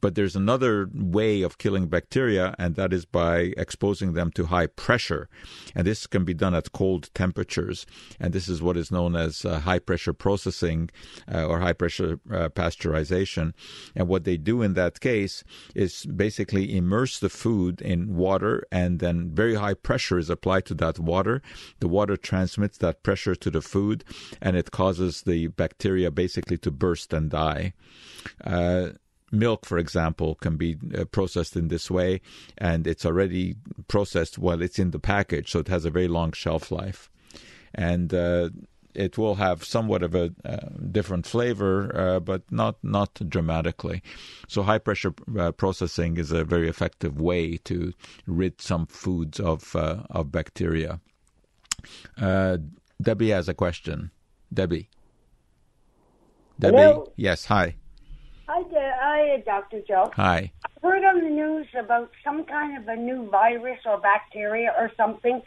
But 0.00 0.14
there's 0.14 0.36
another 0.36 0.88
way 0.94 1.42
of 1.42 1.58
killing 1.58 1.88
bacteria, 1.88 2.54
and 2.58 2.74
that 2.76 2.92
is 2.92 3.04
by 3.04 3.54
exposing 3.56 4.12
them 4.12 4.30
to 4.32 4.46
high 4.46 4.66
pressure. 4.66 5.28
And 5.74 5.86
this 5.86 6.06
can 6.06 6.24
be 6.24 6.34
done 6.34 6.54
at 6.54 6.72
cold 6.72 7.10
temperatures. 7.14 7.86
And 8.20 8.32
this 8.32 8.48
is 8.48 8.62
what 8.62 8.76
is 8.76 8.90
known 8.90 9.16
as 9.16 9.44
uh, 9.44 9.60
high 9.60 9.78
pressure 9.78 10.12
processing 10.12 10.90
uh, 11.32 11.46
or 11.46 11.60
high 11.60 11.72
pressure 11.72 12.20
uh, 12.30 12.50
pasteurization. 12.50 13.54
And 13.94 14.06
what 14.06 14.24
they 14.24 14.36
do 14.36 14.62
in 14.62 14.74
that 14.74 15.00
case 15.00 15.42
is 15.74 16.04
basically 16.04 16.76
immerse 16.76 17.18
the 17.18 17.30
food 17.30 17.80
in 17.80 18.16
water, 18.16 18.64
and 18.70 19.00
then 19.00 19.30
very 19.30 19.54
high 19.54 19.74
pressure 19.74 20.18
is 20.18 20.30
applied 20.30 20.66
to 20.66 20.74
that 20.74 20.98
water. 20.98 21.40
The 21.80 21.88
water 21.88 22.15
transmits 22.16 22.78
that 22.78 23.02
pressure 23.02 23.34
to 23.34 23.50
the 23.50 23.60
food, 23.60 24.04
and 24.40 24.56
it 24.56 24.70
causes 24.70 25.22
the 25.22 25.48
bacteria 25.48 26.10
basically 26.10 26.58
to 26.58 26.70
burst 26.70 27.12
and 27.12 27.30
die. 27.30 27.72
Uh, 28.44 28.90
milk, 29.32 29.66
for 29.66 29.78
example, 29.78 30.34
can 30.36 30.56
be 30.56 30.76
uh, 30.96 31.04
processed 31.04 31.56
in 31.56 31.68
this 31.68 31.90
way, 31.90 32.20
and 32.58 32.86
it's 32.86 33.06
already 33.06 33.56
processed 33.88 34.38
while 34.38 34.62
it's 34.62 34.78
in 34.78 34.90
the 34.90 34.98
package, 34.98 35.50
so 35.50 35.60
it 35.60 35.68
has 35.68 35.84
a 35.84 35.90
very 35.90 36.08
long 36.08 36.32
shelf 36.32 36.70
life. 36.70 37.10
And 37.74 38.12
uh, 38.14 38.50
it 38.96 39.18
will 39.18 39.34
have 39.36 39.62
somewhat 39.62 40.02
of 40.02 40.14
a 40.14 40.32
uh, 40.44 40.56
different 40.90 41.26
flavor, 41.26 41.94
uh, 41.94 42.20
but 42.20 42.50
not 42.50 42.76
not 42.82 43.14
dramatically. 43.28 44.02
So 44.48 44.62
high 44.62 44.78
pressure 44.78 45.14
uh, 45.38 45.52
processing 45.52 46.16
is 46.16 46.32
a 46.32 46.44
very 46.44 46.68
effective 46.68 47.20
way 47.20 47.58
to 47.64 47.92
rid 48.26 48.60
some 48.60 48.86
foods 48.86 49.38
of 49.38 49.76
uh, 49.76 50.04
of 50.10 50.32
bacteria. 50.32 51.00
Debbie 53.00 53.30
has 53.30 53.48
a 53.48 53.54
question. 53.54 54.10
Debbie. 54.52 54.88
Debbie. 56.58 56.76
Hello? 56.76 57.12
Yes. 57.16 57.44
Hi. 57.46 57.76
Hi, 58.48 58.62
there. 58.70 58.94
Hi, 59.00 59.42
Dr. 59.44 59.82
Joe. 59.86 60.10
Hi. 60.14 60.52
I 60.64 60.86
heard 60.86 61.04
on 61.04 61.20
the 61.22 61.30
news 61.30 61.66
about 61.78 62.10
some 62.24 62.44
kind 62.44 62.78
of 62.78 62.88
a 62.88 62.96
new 62.96 63.28
virus 63.28 63.80
or 63.84 63.98
bacteria 63.98 64.72
or 64.78 64.90
something 64.96 65.42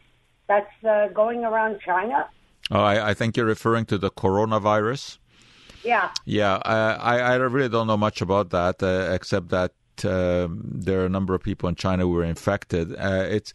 that's 0.48 0.84
uh, 0.84 1.08
going 1.14 1.46
around 1.46 1.80
China. 1.84 2.30
Oh, 2.72 2.82
I, 2.82 3.10
I 3.10 3.14
think 3.14 3.38
you're 3.38 3.46
referring 3.46 3.86
to 3.86 3.98
the 3.98 4.12
coronavirus. 4.12 5.18
Yeah. 5.84 6.12
Yeah, 6.26 6.56
uh, 6.56 6.98
I, 7.00 7.20
I 7.20 7.36
really 7.36 7.70
don't 7.70 7.88
know 7.88 7.98
much 7.98 8.22
about 8.22 8.50
that, 8.50 8.84
uh, 8.84 9.14
except 9.14 9.50
that 9.50 9.72
um, 10.06 10.62
there 10.64 11.02
are 11.02 11.06
a 11.06 11.10
number 11.10 11.34
of 11.34 11.44
people 11.44 11.70
in 11.70 11.76
China 11.76 12.04
who 12.04 12.10
were 12.10 12.24
infected. 12.24 12.94
Uh, 12.94 13.26
it's 13.30 13.54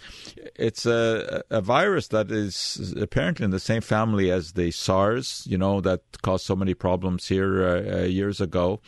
it's 0.57 0.87
a, 0.87 1.42
a 1.50 1.61
virus 1.61 2.09
that 2.09 2.30
is 2.30 2.94
apparently 2.96 3.44
in 3.44 3.50
the 3.50 3.61
same 3.61 3.80
family 3.80 4.30
as 4.30 4.52
the 4.52 4.70
SARS, 4.70 5.44
you 5.46 5.59
know, 5.59 5.80
that 5.80 6.00
caused 6.22 6.44
so 6.44 6.57
many 6.57 6.74
problems 6.74 7.26
here 7.26 7.64
uh, 7.64 8.00
uh, 8.00 8.04
years 8.04 8.40
ago. 8.40 8.80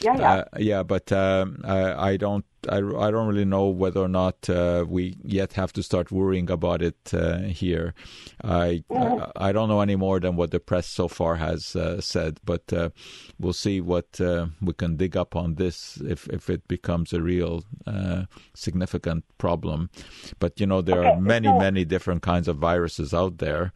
Yeah, 0.00 0.18
yeah. 0.18 0.32
Uh, 0.32 0.44
yeah, 0.58 0.82
but 0.82 1.12
um, 1.12 1.60
I, 1.64 2.10
I 2.10 2.16
don't 2.16 2.44
I, 2.68 2.76
I 2.78 3.10
don't 3.10 3.26
really 3.28 3.44
know 3.44 3.68
whether 3.68 4.00
or 4.00 4.08
not 4.08 4.48
uh, 4.50 4.84
we 4.88 5.16
yet 5.22 5.52
have 5.54 5.72
to 5.74 5.82
start 5.82 6.10
worrying 6.10 6.50
about 6.50 6.82
it 6.82 7.12
uh, 7.14 7.38
here. 7.38 7.94
I. 8.42 8.84
I, 8.90 9.30
I 9.36 9.52
don't 9.52 9.68
know 9.68 9.80
any 9.80 9.96
more 9.96 10.20
than 10.20 10.36
what 10.36 10.50
the 10.50 10.60
press 10.60 10.86
so 10.86 11.08
far 11.08 11.36
has 11.36 11.76
uh, 11.76 12.00
said, 12.00 12.40
but 12.44 12.72
uh, 12.72 12.90
we'll 13.38 13.52
see 13.52 13.80
what 13.80 14.20
uh, 14.20 14.46
we 14.60 14.72
can 14.72 14.96
dig 14.96 15.16
up 15.16 15.36
on 15.36 15.56
this 15.56 15.98
if 16.00 16.28
if 16.28 16.48
it 16.48 16.66
becomes 16.68 17.12
a 17.12 17.20
real 17.22 17.64
uh, 17.86 18.24
significant 18.54 19.24
problem. 19.38 19.90
But 20.38 20.60
you 20.60 20.66
know 20.66 20.80
there 20.82 21.04
are 21.04 21.20
many 21.20 21.48
so- 21.48 21.58
many 21.58 21.84
different 21.84 22.22
kinds 22.22 22.48
of 22.48 22.56
viruses 22.56 23.12
out 23.12 23.38
there. 23.38 23.72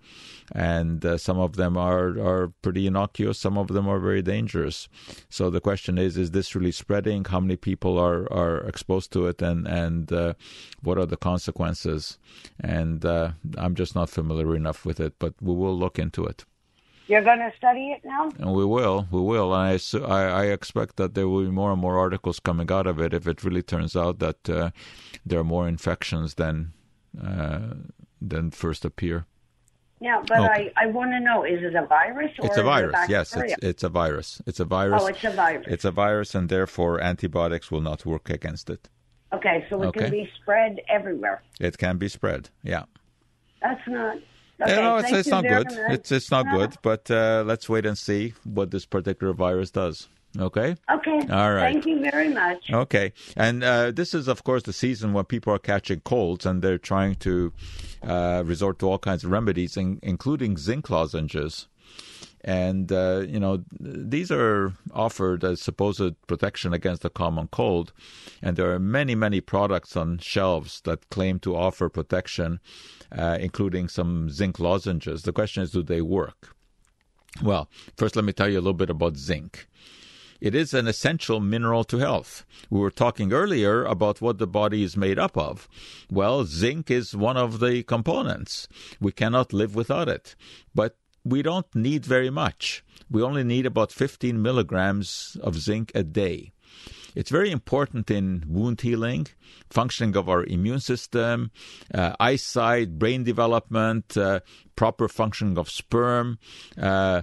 And 0.54 1.04
uh, 1.04 1.18
some 1.18 1.38
of 1.38 1.56
them 1.56 1.76
are, 1.76 2.18
are 2.18 2.52
pretty 2.62 2.87
innocuous. 2.87 3.38
Some 3.38 3.58
of 3.58 3.68
them 3.68 3.88
are 3.88 3.98
very 3.98 4.22
dangerous. 4.22 4.88
So 5.28 5.50
the 5.50 5.61
question 5.61 5.98
is: 5.98 6.16
Is 6.16 6.30
this 6.30 6.54
really 6.54 6.72
spreading? 6.72 7.24
How 7.24 7.40
many 7.40 7.56
people 7.56 7.98
are, 7.98 8.30
are 8.32 8.58
exposed 8.68 9.12
to 9.12 9.26
it, 9.26 9.42
and 9.42 9.66
and 9.68 10.12
uh, 10.12 10.34
what 10.82 10.98
are 10.98 11.06
the 11.06 11.16
consequences? 11.16 12.18
And 12.61 13.04
uh, 13.04 13.32
I'm 13.56 13.74
just 13.74 13.94
not 13.94 14.08
familiar 14.11 14.54
enough 14.56 14.84
with 14.84 15.00
it, 15.00 15.14
but 15.18 15.34
we 15.40 15.54
will 15.54 15.76
look 15.76 15.98
into 15.98 16.24
it, 16.24 16.44
You're 17.06 17.24
going 17.24 17.38
to 17.40 17.52
study 17.56 17.92
it 17.94 18.02
now? 18.04 18.30
and 18.38 18.52
we 18.54 18.64
will, 18.64 19.06
we 19.11 19.20
will. 19.20 19.54
And 19.54 19.80
I, 20.04 20.22
I 20.42 20.44
expect 20.46 20.96
that 20.96 21.14
there 21.14 21.28
will 21.28 21.44
be 21.44 21.50
more 21.50 21.72
and 21.72 21.80
more 21.80 21.98
articles 21.98 22.40
coming 22.40 22.70
out 22.70 22.87
of 22.87 23.00
it 23.00 23.14
if 23.14 23.26
it 23.26 23.44
really 23.44 23.62
turns 23.62 23.96
out 23.96 24.18
that 24.18 24.48
uh, 24.50 24.70
there 25.24 25.40
are 25.40 25.44
more 25.44 25.66
infections 25.68 26.34
than 26.34 26.72
uh, 27.22 27.74
than 28.20 28.50
first 28.50 28.84
appear. 28.84 29.26
Yeah, 30.00 30.22
but 30.28 30.38
Okay. 30.38 30.72
I, 30.76 30.84
I 30.84 30.87
want 30.87 31.11
to 31.11 31.20
know 31.20 31.44
is 31.44 31.61
it 31.62 31.74
a 31.74 31.84
virus 31.87 32.30
or 32.38 32.46
It's 32.46 32.56
a 32.56 32.61
it 32.61 32.64
virus. 32.64 32.92
bacteria? 32.92 33.18
yes, 33.18 33.37
it's 33.37 33.54
it's 33.70 33.82
a 33.82 33.88
virus. 33.88 34.40
It's 34.46 34.61
a 34.61 34.64
virus. 34.64 35.02
Oh, 35.02 35.06
it's 35.06 35.24
a 35.24 35.30
virus. 35.30 35.66
It's 35.68 35.84
a 35.84 35.90
virus, 35.90 36.34
and 36.37 36.48
therefore 36.48 37.00
antibiotics 37.00 37.70
will 37.72 37.80
not 37.80 38.06
work 38.06 38.30
against 38.30 38.70
it. 38.70 38.88
okay, 39.37 39.66
so 39.68 39.82
it 39.82 39.87
Okay. 39.88 40.00
can 40.00 40.11
be 40.11 40.30
spread 40.40 40.80
everywhere. 40.88 41.42
It 41.61 41.76
can 41.78 41.98
be 41.98 42.08
spread. 42.08 42.50
Yeah. 42.62 42.84
That's 43.62 43.87
not. 43.88 44.16
Okay, 44.61 44.74
Yeah, 44.74 44.80
no, 44.80 44.96
it's, 44.98 45.12
it's 45.12 45.28
not 45.37 45.44
good. 45.44 45.66
It's 45.94 46.11
it's 46.12 46.30
not 46.30 46.46
No. 46.46 46.56
good. 46.58 46.72
But 46.82 47.11
uh, 47.11 47.42
let's 47.50 47.68
wait 47.68 47.84
and 47.87 47.96
see 47.98 48.34
what 48.44 48.70
this 48.70 48.87
particular 48.87 49.32
virus 49.32 49.70
does. 49.70 50.08
Okay. 50.38 50.77
Okay. 50.90 51.20
All 51.31 51.53
right. 51.53 51.72
Thank 51.72 51.87
you 51.87 52.01
very 52.01 52.29
much. 52.29 52.70
Okay, 52.70 53.12
and 53.37 53.64
uh, 53.64 53.90
this 53.90 54.14
is, 54.14 54.29
of 54.29 54.44
course, 54.44 54.62
the 54.62 54.72
season 54.72 55.12
when 55.12 55.24
people 55.24 55.53
are 55.53 55.59
catching 55.59 56.01
colds 56.01 56.46
and 56.46 56.62
they're 56.62 56.79
trying 56.79 57.16
to 57.16 57.53
uh, 58.03 58.42
resort 58.46 58.79
to 58.79 58.88
all 58.88 58.98
kinds 58.98 59.24
of 59.24 59.31
remedies, 59.31 59.77
in, 59.77 59.98
including 60.03 60.57
zinc 60.57 60.90
lozenges. 60.90 61.66
And, 62.44 62.92
uh, 62.92 63.24
you 63.29 63.40
know, 63.40 63.64
these 63.81 64.31
are 64.31 64.72
offered 64.94 65.42
as 65.42 65.61
supposed 65.61 66.14
protection 66.29 66.72
against 66.72 67.03
the 67.03 67.11
common 67.11 67.48
cold. 67.48 67.92
And 68.40 68.57
there 68.57 68.72
are 68.72 68.79
many, 68.79 69.16
many 69.16 69.40
products 69.40 69.96
on 69.96 70.18
shelves 70.18 70.81
that 70.83 71.11
claim 71.11 71.40
to 71.40 71.57
offer 71.57 71.88
protection, 71.88 72.61
uh, 73.11 73.38
including 73.40 73.88
some 73.88 74.31
zinc 74.31 74.61
lozenges. 74.61 75.22
The 75.22 75.33
question 75.33 75.64
is, 75.64 75.72
do 75.72 75.83
they 75.83 76.01
work? 76.01 76.55
Well, 77.42 77.68
first, 77.96 78.14
let 78.14 78.24
me 78.24 78.33
tell 78.33 78.48
you 78.48 78.59
a 78.59 78.62
little 78.62 78.72
bit 78.72 78.90
about 78.90 79.16
zinc. 79.16 79.66
It 80.40 80.55
is 80.55 80.72
an 80.72 80.87
essential 80.87 81.40
mineral 81.40 81.85
to 81.85 81.98
health. 81.98 82.44
We 82.70 82.79
were 82.79 82.90
talking 82.90 83.33
earlier 83.33 83.85
about 83.85 84.20
what 84.20 84.38
the 84.38 84.46
body 84.46 84.83
is 84.85 84.96
made 84.96 85.18
up 85.18 85.37
of. 85.37 85.68
Well, 86.11 86.44
zinc 86.44 86.90
is 86.90 87.16
one 87.16 87.37
of 87.37 87.59
the 87.59 87.83
components. 87.83 88.68
We 89.01 89.12
cannot 89.12 89.53
live 89.53 89.74
without 89.74 90.09
it. 90.09 90.37
But 90.74 90.96
we 91.24 91.42
don't 91.42 91.72
need 91.74 92.07
very 92.07 92.31
much. 92.31 92.85
We 93.11 93.22
only 93.22 93.42
need 93.42 93.66
about 93.66 93.90
15 93.90 94.40
milligrams 94.40 95.37
of 95.42 95.57
zinc 95.57 95.90
a 95.94 96.05
day. 96.05 96.53
It's 97.14 97.31
very 97.31 97.51
important 97.51 98.11
in 98.11 98.44
wound 98.47 98.81
healing, 98.81 99.27
functioning 99.71 100.16
of 100.16 100.29
our 100.29 100.44
immune 100.44 100.81
system, 100.81 101.51
uh, 101.94 102.14
eyesight, 102.21 102.99
brain 102.99 103.25
development, 103.25 104.16
uh, 104.16 104.40
proper 104.77 105.09
functioning 105.09 105.59
of 105.59 105.71
sperm. 105.71 106.38
Uh, 106.81 107.23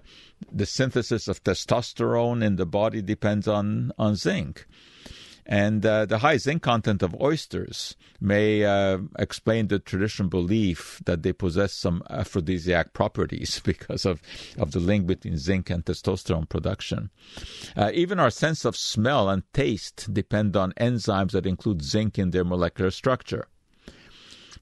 the 0.51 0.65
synthesis 0.65 1.27
of 1.27 1.43
testosterone 1.43 2.43
in 2.43 2.55
the 2.55 2.65
body 2.65 3.01
depends 3.01 3.47
on, 3.47 3.91
on 3.97 4.15
zinc. 4.15 4.65
And 5.45 5.85
uh, 5.85 6.05
the 6.05 6.19
high 6.19 6.37
zinc 6.37 6.63
content 6.63 7.03
of 7.03 7.15
oysters 7.21 7.95
may 8.19 8.63
uh, 8.63 8.99
explain 9.19 9.67
the 9.67 9.77
traditional 9.77 10.27
belief 10.27 11.01
that 11.05 11.21
they 11.21 11.33
possess 11.33 11.71
some 11.71 12.01
aphrodisiac 12.09 12.93
properties 12.93 13.59
because 13.63 14.05
of, 14.05 14.21
of 14.57 14.71
the 14.71 14.79
link 14.79 15.05
between 15.05 15.37
zinc 15.37 15.69
and 15.69 15.85
testosterone 15.85 16.49
production. 16.49 17.11
Uh, 17.75 17.91
even 17.93 18.19
our 18.19 18.31
sense 18.31 18.65
of 18.65 18.75
smell 18.75 19.29
and 19.29 19.43
taste 19.53 20.11
depend 20.11 20.55
on 20.55 20.71
enzymes 20.73 21.31
that 21.31 21.45
include 21.45 21.83
zinc 21.83 22.17
in 22.17 22.31
their 22.31 22.43
molecular 22.43 22.89
structure. 22.89 23.47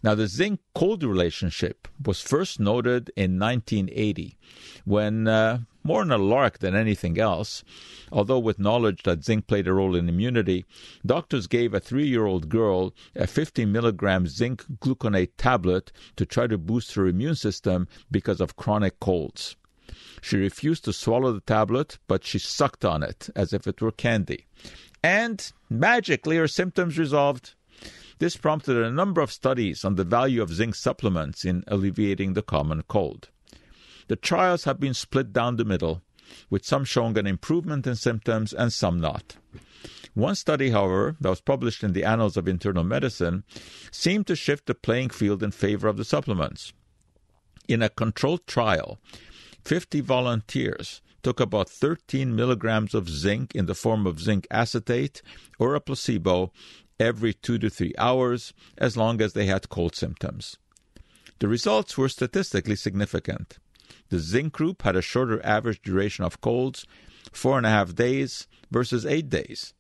Now, 0.03 0.15
the 0.15 0.27
zinc 0.27 0.59
cold 0.75 1.01
relationship 1.01 1.87
was 2.05 2.19
first 2.19 2.59
noted 2.59 3.09
in 3.15 3.39
1980 3.39 4.37
when, 4.83 5.29
uh, 5.29 5.59
more 5.83 6.01
in 6.01 6.11
a 6.11 6.17
lark 6.17 6.59
than 6.59 6.75
anything 6.75 7.19
else, 7.19 7.63
although 8.11 8.39
with 8.39 8.59
knowledge 8.59 9.03
that 9.03 9.23
zinc 9.23 9.47
played 9.47 9.67
a 9.67 9.73
role 9.73 9.95
in 9.95 10.07
immunity, 10.07 10.65
doctors 11.05 11.47
gave 11.47 11.73
a 11.73 11.79
three 11.79 12.07
year 12.07 12.25
old 12.25 12.49
girl 12.49 12.93
a 13.15 13.27
50 13.27 13.65
milligram 13.65 14.27
zinc 14.27 14.63
gluconate 14.79 15.31
tablet 15.37 15.91
to 16.15 16.25
try 16.25 16.47
to 16.47 16.57
boost 16.57 16.95
her 16.95 17.07
immune 17.07 17.35
system 17.35 17.87
because 18.09 18.39
of 18.39 18.55
chronic 18.55 18.99
colds. 18.99 19.55
She 20.21 20.37
refused 20.37 20.85
to 20.85 20.93
swallow 20.93 21.33
the 21.33 21.41
tablet, 21.41 21.97
but 22.07 22.23
she 22.23 22.39
sucked 22.39 22.85
on 22.85 23.03
it 23.03 23.29
as 23.35 23.51
if 23.51 23.67
it 23.67 23.81
were 23.81 23.91
candy. 23.91 24.47
And 25.03 25.51
magically, 25.69 26.37
her 26.37 26.47
symptoms 26.47 26.97
resolved. 26.97 27.55
This 28.19 28.37
prompted 28.37 28.77
a 28.77 28.91
number 28.91 29.19
of 29.19 29.33
studies 29.33 29.83
on 29.83 29.95
the 29.95 30.05
value 30.05 30.41
of 30.41 30.53
zinc 30.53 30.75
supplements 30.75 31.43
in 31.43 31.63
alleviating 31.67 32.33
the 32.33 32.41
common 32.41 32.83
cold. 32.87 33.29
The 34.07 34.15
trials 34.15 34.65
have 34.65 34.79
been 34.79 34.93
split 34.93 35.33
down 35.33 35.55
the 35.55 35.65
middle, 35.65 36.01
with 36.49 36.65
some 36.65 36.85
showing 36.85 37.17
an 37.17 37.27
improvement 37.27 37.87
in 37.87 37.95
symptoms 37.95 38.53
and 38.53 38.71
some 38.71 38.99
not. 38.99 39.37
One 40.13 40.35
study, 40.35 40.69
however, 40.69 41.15
that 41.21 41.29
was 41.29 41.41
published 41.41 41.83
in 41.83 41.93
the 41.93 42.03
Annals 42.03 42.37
of 42.37 42.47
Internal 42.47 42.83
Medicine, 42.83 43.43
seemed 43.91 44.27
to 44.27 44.35
shift 44.35 44.67
the 44.67 44.75
playing 44.75 45.09
field 45.09 45.41
in 45.41 45.51
favor 45.51 45.87
of 45.87 45.97
the 45.97 46.05
supplements. 46.05 46.73
In 47.67 47.81
a 47.81 47.89
controlled 47.89 48.45
trial, 48.45 48.99
50 49.63 50.01
volunteers 50.01 51.01
took 51.23 51.39
about 51.39 51.69
13 51.69 52.35
milligrams 52.35 52.93
of 52.93 53.09
zinc 53.09 53.55
in 53.55 53.65
the 53.65 53.73
form 53.73 54.05
of 54.05 54.19
zinc 54.19 54.45
acetate 54.51 55.21
or 55.57 55.73
a 55.73 55.79
placebo 55.79 56.51
every 56.99 57.33
two 57.33 57.57
to 57.57 57.69
three 57.69 57.93
hours 57.97 58.53
as 58.77 58.97
long 58.97 59.21
as 59.21 59.33
they 59.33 59.45
had 59.45 59.69
cold 59.69 59.95
symptoms. 59.95 60.57
The 61.39 61.47
results 61.47 61.97
were 61.97 62.09
statistically 62.09 62.75
significant. 62.75 63.57
The 64.09 64.19
zinc 64.19 64.53
group 64.53 64.81
had 64.81 64.95
a 64.95 65.01
shorter 65.01 65.43
average 65.45 65.81
duration 65.81 66.25
of 66.25 66.41
colds, 66.41 66.85
four 67.31 67.57
and 67.57 67.65
a 67.65 67.69
half 67.69 67.95
days 67.95 68.47
versus 68.71 69.05
eight 69.05 69.29
days. 69.29 69.73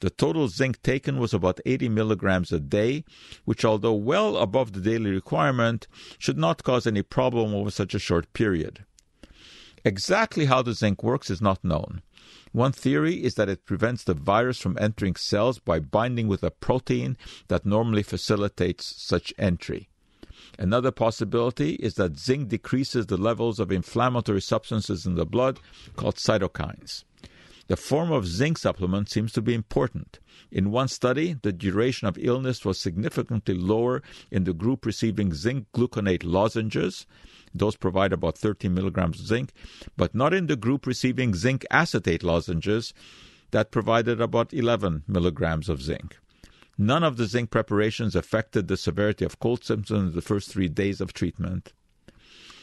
The 0.00 0.10
total 0.10 0.48
zinc 0.48 0.80
taken 0.82 1.18
was 1.18 1.34
about 1.34 1.60
80 1.66 1.88
milligrams 1.88 2.52
a 2.52 2.60
day, 2.60 3.04
which, 3.44 3.64
although 3.64 3.94
well 3.94 4.36
above 4.36 4.72
the 4.72 4.80
daily 4.80 5.10
requirement, 5.10 5.88
should 6.18 6.38
not 6.38 6.62
cause 6.62 6.86
any 6.86 7.02
problem 7.02 7.52
over 7.52 7.70
such 7.70 7.94
a 7.94 7.98
short 7.98 8.32
period. 8.32 8.84
Exactly 9.84 10.44
how 10.44 10.62
the 10.62 10.74
zinc 10.74 11.02
works 11.02 11.30
is 11.30 11.40
not 11.40 11.64
known. 11.64 12.02
One 12.52 12.72
theory 12.72 13.24
is 13.24 13.34
that 13.34 13.48
it 13.48 13.66
prevents 13.66 14.04
the 14.04 14.14
virus 14.14 14.58
from 14.58 14.78
entering 14.80 15.16
cells 15.16 15.58
by 15.58 15.80
binding 15.80 16.28
with 16.28 16.42
a 16.42 16.50
protein 16.50 17.16
that 17.48 17.66
normally 17.66 18.02
facilitates 18.02 19.02
such 19.02 19.34
entry. 19.38 19.88
Another 20.58 20.90
possibility 20.90 21.74
is 21.74 21.94
that 21.94 22.18
zinc 22.18 22.48
decreases 22.48 23.06
the 23.06 23.16
levels 23.16 23.60
of 23.60 23.70
inflammatory 23.70 24.40
substances 24.40 25.06
in 25.06 25.14
the 25.14 25.24
blood 25.24 25.60
called 25.94 26.16
cytokines. 26.16 27.04
The 27.68 27.76
form 27.76 28.10
of 28.10 28.26
zinc 28.26 28.58
supplement 28.58 29.10
seems 29.10 29.30
to 29.32 29.42
be 29.42 29.54
important. 29.54 30.18
In 30.50 30.70
one 30.70 30.88
study, 30.88 31.34
the 31.34 31.52
duration 31.52 32.08
of 32.08 32.18
illness 32.18 32.64
was 32.64 32.80
significantly 32.80 33.54
lower 33.54 34.02
in 34.30 34.44
the 34.44 34.54
group 34.54 34.86
receiving 34.86 35.34
zinc 35.34 35.66
gluconate 35.72 36.24
lozenges. 36.24 37.06
Those 37.54 37.76
provide 37.76 38.12
about 38.12 38.38
13 38.38 38.72
milligrams 38.72 39.20
of 39.20 39.26
zinc, 39.26 39.52
but 39.96 40.14
not 40.14 40.32
in 40.32 40.46
the 40.46 40.56
group 40.56 40.86
receiving 40.86 41.34
zinc 41.34 41.66
acetate 41.70 42.22
lozenges 42.22 42.94
that 43.50 43.70
provided 43.70 44.20
about 44.20 44.54
11 44.54 45.04
milligrams 45.06 45.68
of 45.68 45.82
zinc. 45.82 46.16
None 46.80 47.02
of 47.02 47.16
the 47.16 47.26
zinc 47.26 47.50
preparations 47.50 48.14
affected 48.14 48.68
the 48.68 48.76
severity 48.76 49.24
of 49.24 49.40
cold 49.40 49.64
symptoms 49.64 50.10
in 50.10 50.14
the 50.14 50.22
first 50.22 50.48
three 50.48 50.68
days 50.68 51.00
of 51.00 51.12
treatment. 51.12 51.72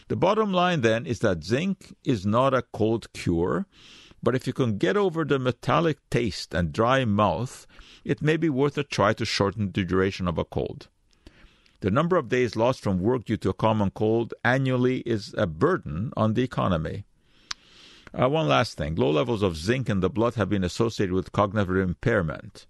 The 0.08 0.16
bottom 0.16 0.54
line 0.54 0.82
then 0.82 1.06
is 1.06 1.20
that 1.20 1.44
zinc 1.44 1.94
is 2.06 2.26
not 2.26 2.54
a 2.54 2.64
cold 2.74 3.12
cure, 3.12 3.66
but 4.24 4.34
if 4.34 4.48
you 4.48 4.54
can 4.54 4.78
get 4.78 4.96
over 4.96 5.26
the 5.26 5.38
metallic 5.38 5.98
taste 6.10 6.54
and 6.54 6.72
dry 6.72 7.04
mouth, 7.04 7.68
it 8.06 8.22
may 8.22 8.38
be 8.38 8.50
worth 8.50 8.78
a 8.78 8.84
try 8.84 9.12
to 9.14 9.26
shorten 9.26 9.72
the 9.72 9.84
duration 9.84 10.28
of 10.28 10.38
a 10.38 10.46
cold. 10.46 10.88
The 11.82 11.92
number 11.92 12.16
of 12.16 12.30
days 12.30 12.56
lost 12.56 12.82
from 12.82 13.00
work 13.00 13.26
due 13.26 13.38
to 13.38 13.50
a 13.50 13.54
common 13.54 13.92
cold 13.92 14.34
annually 14.44 15.00
is 15.00 15.36
a 15.38 15.46
burden 15.46 16.14
on 16.16 16.36
the 16.36 16.44
economy. 16.44 17.04
Uh, 18.18 18.30
one 18.30 18.48
last 18.48 18.78
thing 18.78 18.96
low 18.96 19.12
levels 19.12 19.44
of 19.44 19.58
zinc 19.58 19.90
in 19.90 20.00
the 20.00 20.10
blood 20.10 20.36
have 20.36 20.48
been 20.48 20.64
associated 20.64 21.14
with 21.14 21.34
cognitive 21.34 21.78
impairment. 21.78 22.66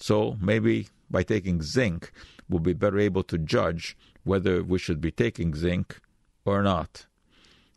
So 0.00 0.36
maybe 0.40 0.88
by 1.10 1.22
taking 1.22 1.62
zinc, 1.62 2.12
we'll 2.48 2.60
be 2.60 2.72
better 2.72 2.98
able 2.98 3.22
to 3.24 3.38
judge 3.38 3.96
whether 4.24 4.62
we 4.62 4.78
should 4.78 5.00
be 5.00 5.10
taking 5.10 5.54
zinc 5.54 6.00
or 6.44 6.62
not. 6.62 7.06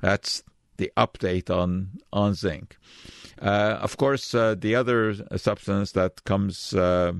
That's 0.01 0.43
the 0.77 0.91
update 0.97 1.49
on 1.49 1.99
on 2.11 2.33
zinc. 2.33 2.77
Uh, 3.41 3.77
of 3.81 3.97
course, 3.97 4.33
uh, 4.33 4.55
the 4.57 4.75
other 4.75 5.15
substance 5.37 5.91
that 5.93 6.23
comes 6.23 6.73
uh, 6.73 7.13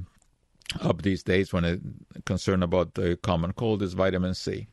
up 0.81 1.01
these 1.01 1.23
days 1.23 1.53
when 1.53 1.65
it 1.65 1.81
concern 2.25 2.63
about 2.63 2.93
the 2.95 3.17
common 3.17 3.53
cold 3.53 3.81
is 3.81 3.93
vitamin 3.93 4.33
C. 4.33 4.67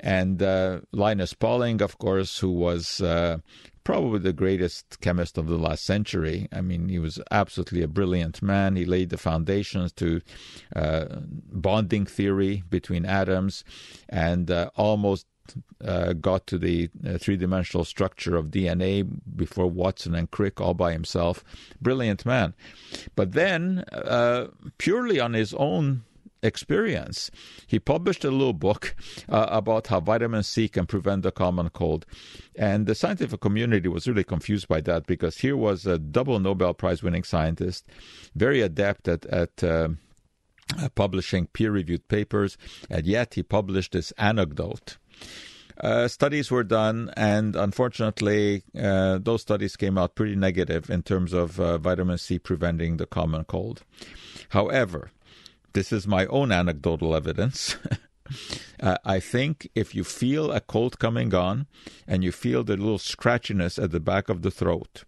And 0.00 0.42
uh, 0.42 0.80
Linus 0.92 1.32
Pauling, 1.32 1.80
of 1.80 1.98
course, 1.98 2.38
who 2.38 2.50
was 2.50 3.00
uh, 3.00 3.38
probably 3.86 4.18
the 4.18 4.32
greatest 4.32 5.00
chemist 5.00 5.38
of 5.38 5.46
the 5.46 5.56
last 5.56 5.84
century. 5.84 6.48
I 6.50 6.60
mean, 6.60 6.88
he 6.88 6.98
was 6.98 7.20
absolutely 7.30 7.82
a 7.82 7.86
brilliant 7.86 8.42
man. 8.42 8.74
He 8.74 8.84
laid 8.84 9.10
the 9.10 9.16
foundations 9.16 9.92
to 9.92 10.22
uh, 10.74 11.04
bonding 11.52 12.04
theory 12.04 12.64
between 12.68 13.06
atoms 13.06 13.62
and 14.08 14.50
uh, 14.50 14.70
almost 14.74 15.26
uh, 15.84 16.14
got 16.14 16.48
to 16.48 16.58
the 16.58 16.90
uh, 17.06 17.18
three 17.18 17.36
dimensional 17.36 17.84
structure 17.84 18.34
of 18.34 18.46
DNA 18.50 19.08
before 19.36 19.70
Watson 19.70 20.16
and 20.16 20.32
Crick 20.32 20.60
all 20.60 20.74
by 20.74 20.90
himself. 20.90 21.44
Brilliant 21.80 22.26
man. 22.26 22.54
But 23.14 23.34
then, 23.34 23.84
uh, 23.92 24.48
purely 24.78 25.20
on 25.20 25.34
his 25.34 25.54
own 25.54 26.02
experience, 26.42 27.30
he 27.66 27.78
published 27.78 28.24
a 28.24 28.30
little 28.30 28.52
book 28.52 28.94
uh, 29.28 29.46
about 29.50 29.88
how 29.88 30.00
vitamin 30.00 30.42
C 30.42 30.68
can 30.68 30.86
prevent 30.86 31.22
the 31.22 31.32
common 31.32 31.70
cold. 31.70 32.06
And 32.54 32.86
the 32.86 32.94
scientific 32.94 33.40
community 33.40 33.88
was 33.88 34.06
really 34.06 34.24
confused 34.24 34.68
by 34.68 34.80
that 34.82 35.06
because 35.06 35.38
here 35.38 35.56
was 35.56 35.86
a 35.86 35.98
double 35.98 36.38
Nobel 36.38 36.74
Prize 36.74 37.02
winning 37.02 37.24
scientist, 37.24 37.86
very 38.34 38.60
adept 38.60 39.08
at, 39.08 39.26
at 39.26 39.62
uh, 39.62 39.88
publishing 40.94 41.46
peer 41.46 41.70
reviewed 41.70 42.08
papers, 42.08 42.58
and 42.90 43.06
yet 43.06 43.34
he 43.34 43.42
published 43.42 43.92
this 43.92 44.12
anecdote 44.18 44.96
uh, 45.80 46.08
studies 46.08 46.50
were 46.50 46.64
done, 46.64 47.10
and 47.16 47.54
unfortunately, 47.54 48.62
uh, 48.78 49.18
those 49.18 49.42
studies 49.42 49.76
came 49.76 49.98
out 49.98 50.14
pretty 50.14 50.36
negative 50.36 50.88
in 50.90 51.02
terms 51.02 51.32
of 51.32 51.60
uh, 51.60 51.78
vitamin 51.78 52.18
C 52.18 52.38
preventing 52.38 52.96
the 52.96 53.06
common 53.06 53.44
cold. 53.44 53.82
However, 54.50 55.10
this 55.76 55.92
is 55.92 56.06
my 56.06 56.24
own 56.26 56.50
anecdotal 56.50 57.14
evidence. 57.14 57.76
Uh, 58.80 58.98
I 59.04 59.20
think 59.20 59.68
if 59.76 59.94
you 59.94 60.02
feel 60.02 60.50
a 60.50 60.60
cold 60.60 60.98
coming 60.98 61.32
on 61.32 61.68
and 62.08 62.24
you 62.24 62.32
feel 62.32 62.64
the 62.64 62.76
little 62.76 62.98
scratchiness 62.98 63.80
at 63.80 63.92
the 63.92 64.00
back 64.00 64.28
of 64.28 64.42
the 64.42 64.50
throat, 64.50 65.04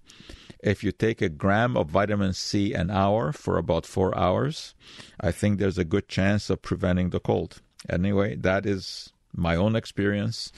if 0.63 0.85
you 0.85 0.93
take 0.93 1.21
a 1.21 1.29
gram 1.29 1.77
of 1.77 1.91
vitamin 1.91 2.33
C 2.33 2.73
an 2.73 2.93
hour 2.93 3.33
for 3.33 3.59
about 3.59 3.85
four 3.85 4.17
hours, 4.17 4.77
I 5.21 5.33
think 5.33 5.59
there's 5.59 5.79
a 5.79 5.85
good 5.85 6.07
chance 6.07 6.49
of 6.49 6.63
preventing 6.63 7.11
the 7.11 7.19
cold. 7.19 7.61
Anyway, 7.91 8.37
that 8.37 8.65
is 8.65 9.13
my 9.35 9.57
own 9.57 9.77
experience. 9.77 10.53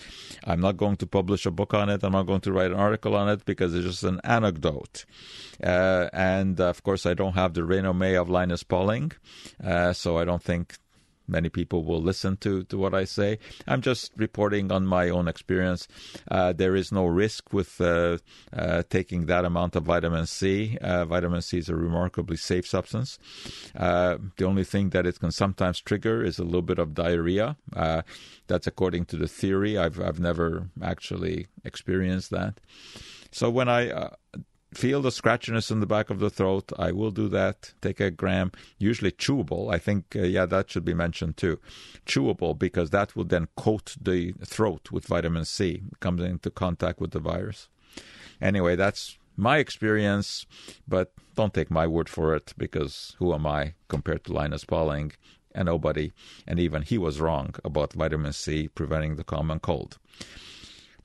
I'm 0.44 0.60
not 0.60 0.76
going 0.76 0.96
to 0.96 1.06
publish 1.06 1.46
a 1.46 1.50
book 1.50 1.74
on 1.74 1.88
it. 1.88 2.02
I'm 2.02 2.12
not 2.12 2.26
going 2.26 2.40
to 2.42 2.52
write 2.52 2.70
an 2.70 2.78
article 2.78 3.14
on 3.16 3.28
it 3.28 3.44
because 3.44 3.74
it's 3.74 3.86
just 3.86 4.04
an 4.04 4.20
anecdote. 4.24 5.04
Uh, 5.62 6.08
and 6.12 6.60
of 6.60 6.82
course, 6.82 7.06
I 7.06 7.14
don't 7.14 7.34
have 7.34 7.54
the 7.54 7.62
renommee 7.62 8.20
of 8.20 8.28
Linus 8.28 8.62
Pauling, 8.62 9.12
uh, 9.62 9.92
so 9.92 10.18
I 10.18 10.24
don't 10.24 10.42
think 10.42 10.76
many 11.30 11.48
people 11.48 11.84
will 11.84 12.02
listen 12.02 12.36
to, 12.38 12.64
to 12.64 12.76
what 12.76 12.94
I 12.94 13.04
say. 13.04 13.38
I'm 13.66 13.80
just 13.80 14.12
reporting 14.16 14.70
on 14.72 14.86
my 14.86 15.08
own 15.08 15.28
experience. 15.28 15.88
Uh, 16.30 16.52
there 16.52 16.76
is 16.76 16.92
no 16.92 17.06
risk 17.06 17.52
with 17.52 17.80
uh, 17.80 18.18
uh, 18.52 18.82
taking 18.90 19.26
that 19.26 19.44
amount 19.44 19.76
of 19.76 19.84
vitamin 19.84 20.26
C. 20.26 20.76
Uh, 20.80 21.04
vitamin 21.04 21.42
C 21.42 21.58
is 21.58 21.68
a 21.68 21.76
remarkably 21.76 22.36
safe 22.36 22.66
substance. 22.66 23.18
Uh, 23.76 24.18
the 24.36 24.44
only 24.44 24.64
thing 24.64 24.90
that 24.90 25.06
it 25.06 25.18
can 25.20 25.30
sometimes 25.30 25.80
trigger 25.80 26.22
is 26.22 26.38
a 26.38 26.44
little 26.44 26.62
bit 26.62 26.78
of 26.78 26.94
diarrhea. 26.94 27.56
Uh, 27.74 28.02
that's 28.46 28.66
according 28.66 29.04
to 29.06 29.16
the 29.16 29.28
theory. 29.28 29.78
I've 29.78 30.00
I've 30.00 30.18
never 30.18 30.68
actually 30.82 31.46
experienced 31.64 32.30
that. 32.30 32.60
So 33.30 33.48
when 33.48 33.68
I 33.68 34.10
feel 34.72 35.02
the 35.02 35.10
scratchiness 35.10 35.70
in 35.70 35.80
the 35.80 35.86
back 35.86 36.10
of 36.10 36.20
the 36.20 36.30
throat, 36.30 36.72
I 36.78 36.92
will 36.92 37.10
do 37.10 37.28
that. 37.28 37.72
Take 37.80 38.00
a 38.00 38.10
gram, 38.10 38.52
usually 38.78 39.12
chewable. 39.12 39.72
I 39.72 39.78
think, 39.78 40.14
uh, 40.14 40.22
yeah, 40.22 40.46
that 40.46 40.70
should 40.70 40.84
be 40.84 40.94
mentioned 40.94 41.36
too. 41.36 41.58
Chewable, 42.06 42.58
because 42.58 42.90
that 42.90 43.16
will 43.16 43.24
then 43.24 43.48
coat 43.56 43.96
the 44.00 44.32
throat 44.44 44.90
with 44.92 45.06
vitamin 45.06 45.44
C, 45.44 45.82
it 45.90 46.00
comes 46.00 46.22
into 46.22 46.50
contact 46.50 47.00
with 47.00 47.10
the 47.10 47.20
virus. 47.20 47.68
Anyway, 48.40 48.76
that's 48.76 49.18
my 49.36 49.58
experience, 49.58 50.46
but 50.86 51.12
don't 51.34 51.54
take 51.54 51.70
my 51.70 51.86
word 51.86 52.08
for 52.08 52.34
it, 52.34 52.52
because 52.56 53.16
who 53.18 53.34
am 53.34 53.46
I 53.46 53.74
compared 53.88 54.24
to 54.24 54.32
Linus 54.32 54.64
Pauling? 54.64 55.12
And 55.52 55.66
nobody, 55.66 56.12
and 56.46 56.60
even 56.60 56.82
he 56.82 56.96
was 56.96 57.20
wrong 57.20 57.56
about 57.64 57.94
vitamin 57.94 58.32
C 58.32 58.68
preventing 58.68 59.16
the 59.16 59.24
common 59.24 59.58
cold. 59.58 59.98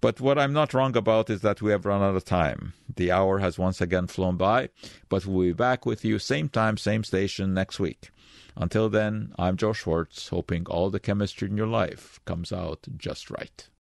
But 0.02 0.22
what 0.22 0.38
I'm 0.38 0.54
not 0.54 0.74
wrong 0.74 0.96
about 0.96 1.30
is 1.30 1.42
that 1.42 1.62
we 1.62 1.72
have 1.72 1.86
run 1.86 2.02
out 2.02 2.16
of 2.16 2.26
time. 2.26 2.74
The 2.96 3.12
hour 3.12 3.40
has 3.40 3.58
once 3.58 3.82
again 3.82 4.08
flown 4.08 4.38
by, 4.38 4.70
but 5.10 5.26
we'll 5.26 5.48
be 5.48 5.54
back 5.54 5.86
with 5.86 6.06
you 6.06 6.20
same 6.20 6.50
time, 6.50 6.78
same 6.78 7.04
station 7.04 7.54
next 7.54 7.80
week. 7.80 8.10
Until 8.56 8.90
then, 8.90 9.34
I'm 9.38 9.58
Joe 9.58 9.72
Schwarcz, 9.72 10.30
hoping 10.30 10.66
all 10.68 10.90
the 10.90 11.00
chemistry 11.00 11.50
in 11.50 11.58
your 11.58 11.68
life 11.68 12.20
comes 12.26 12.54
out 12.54 12.88
just 12.98 13.30
right. 13.30 13.68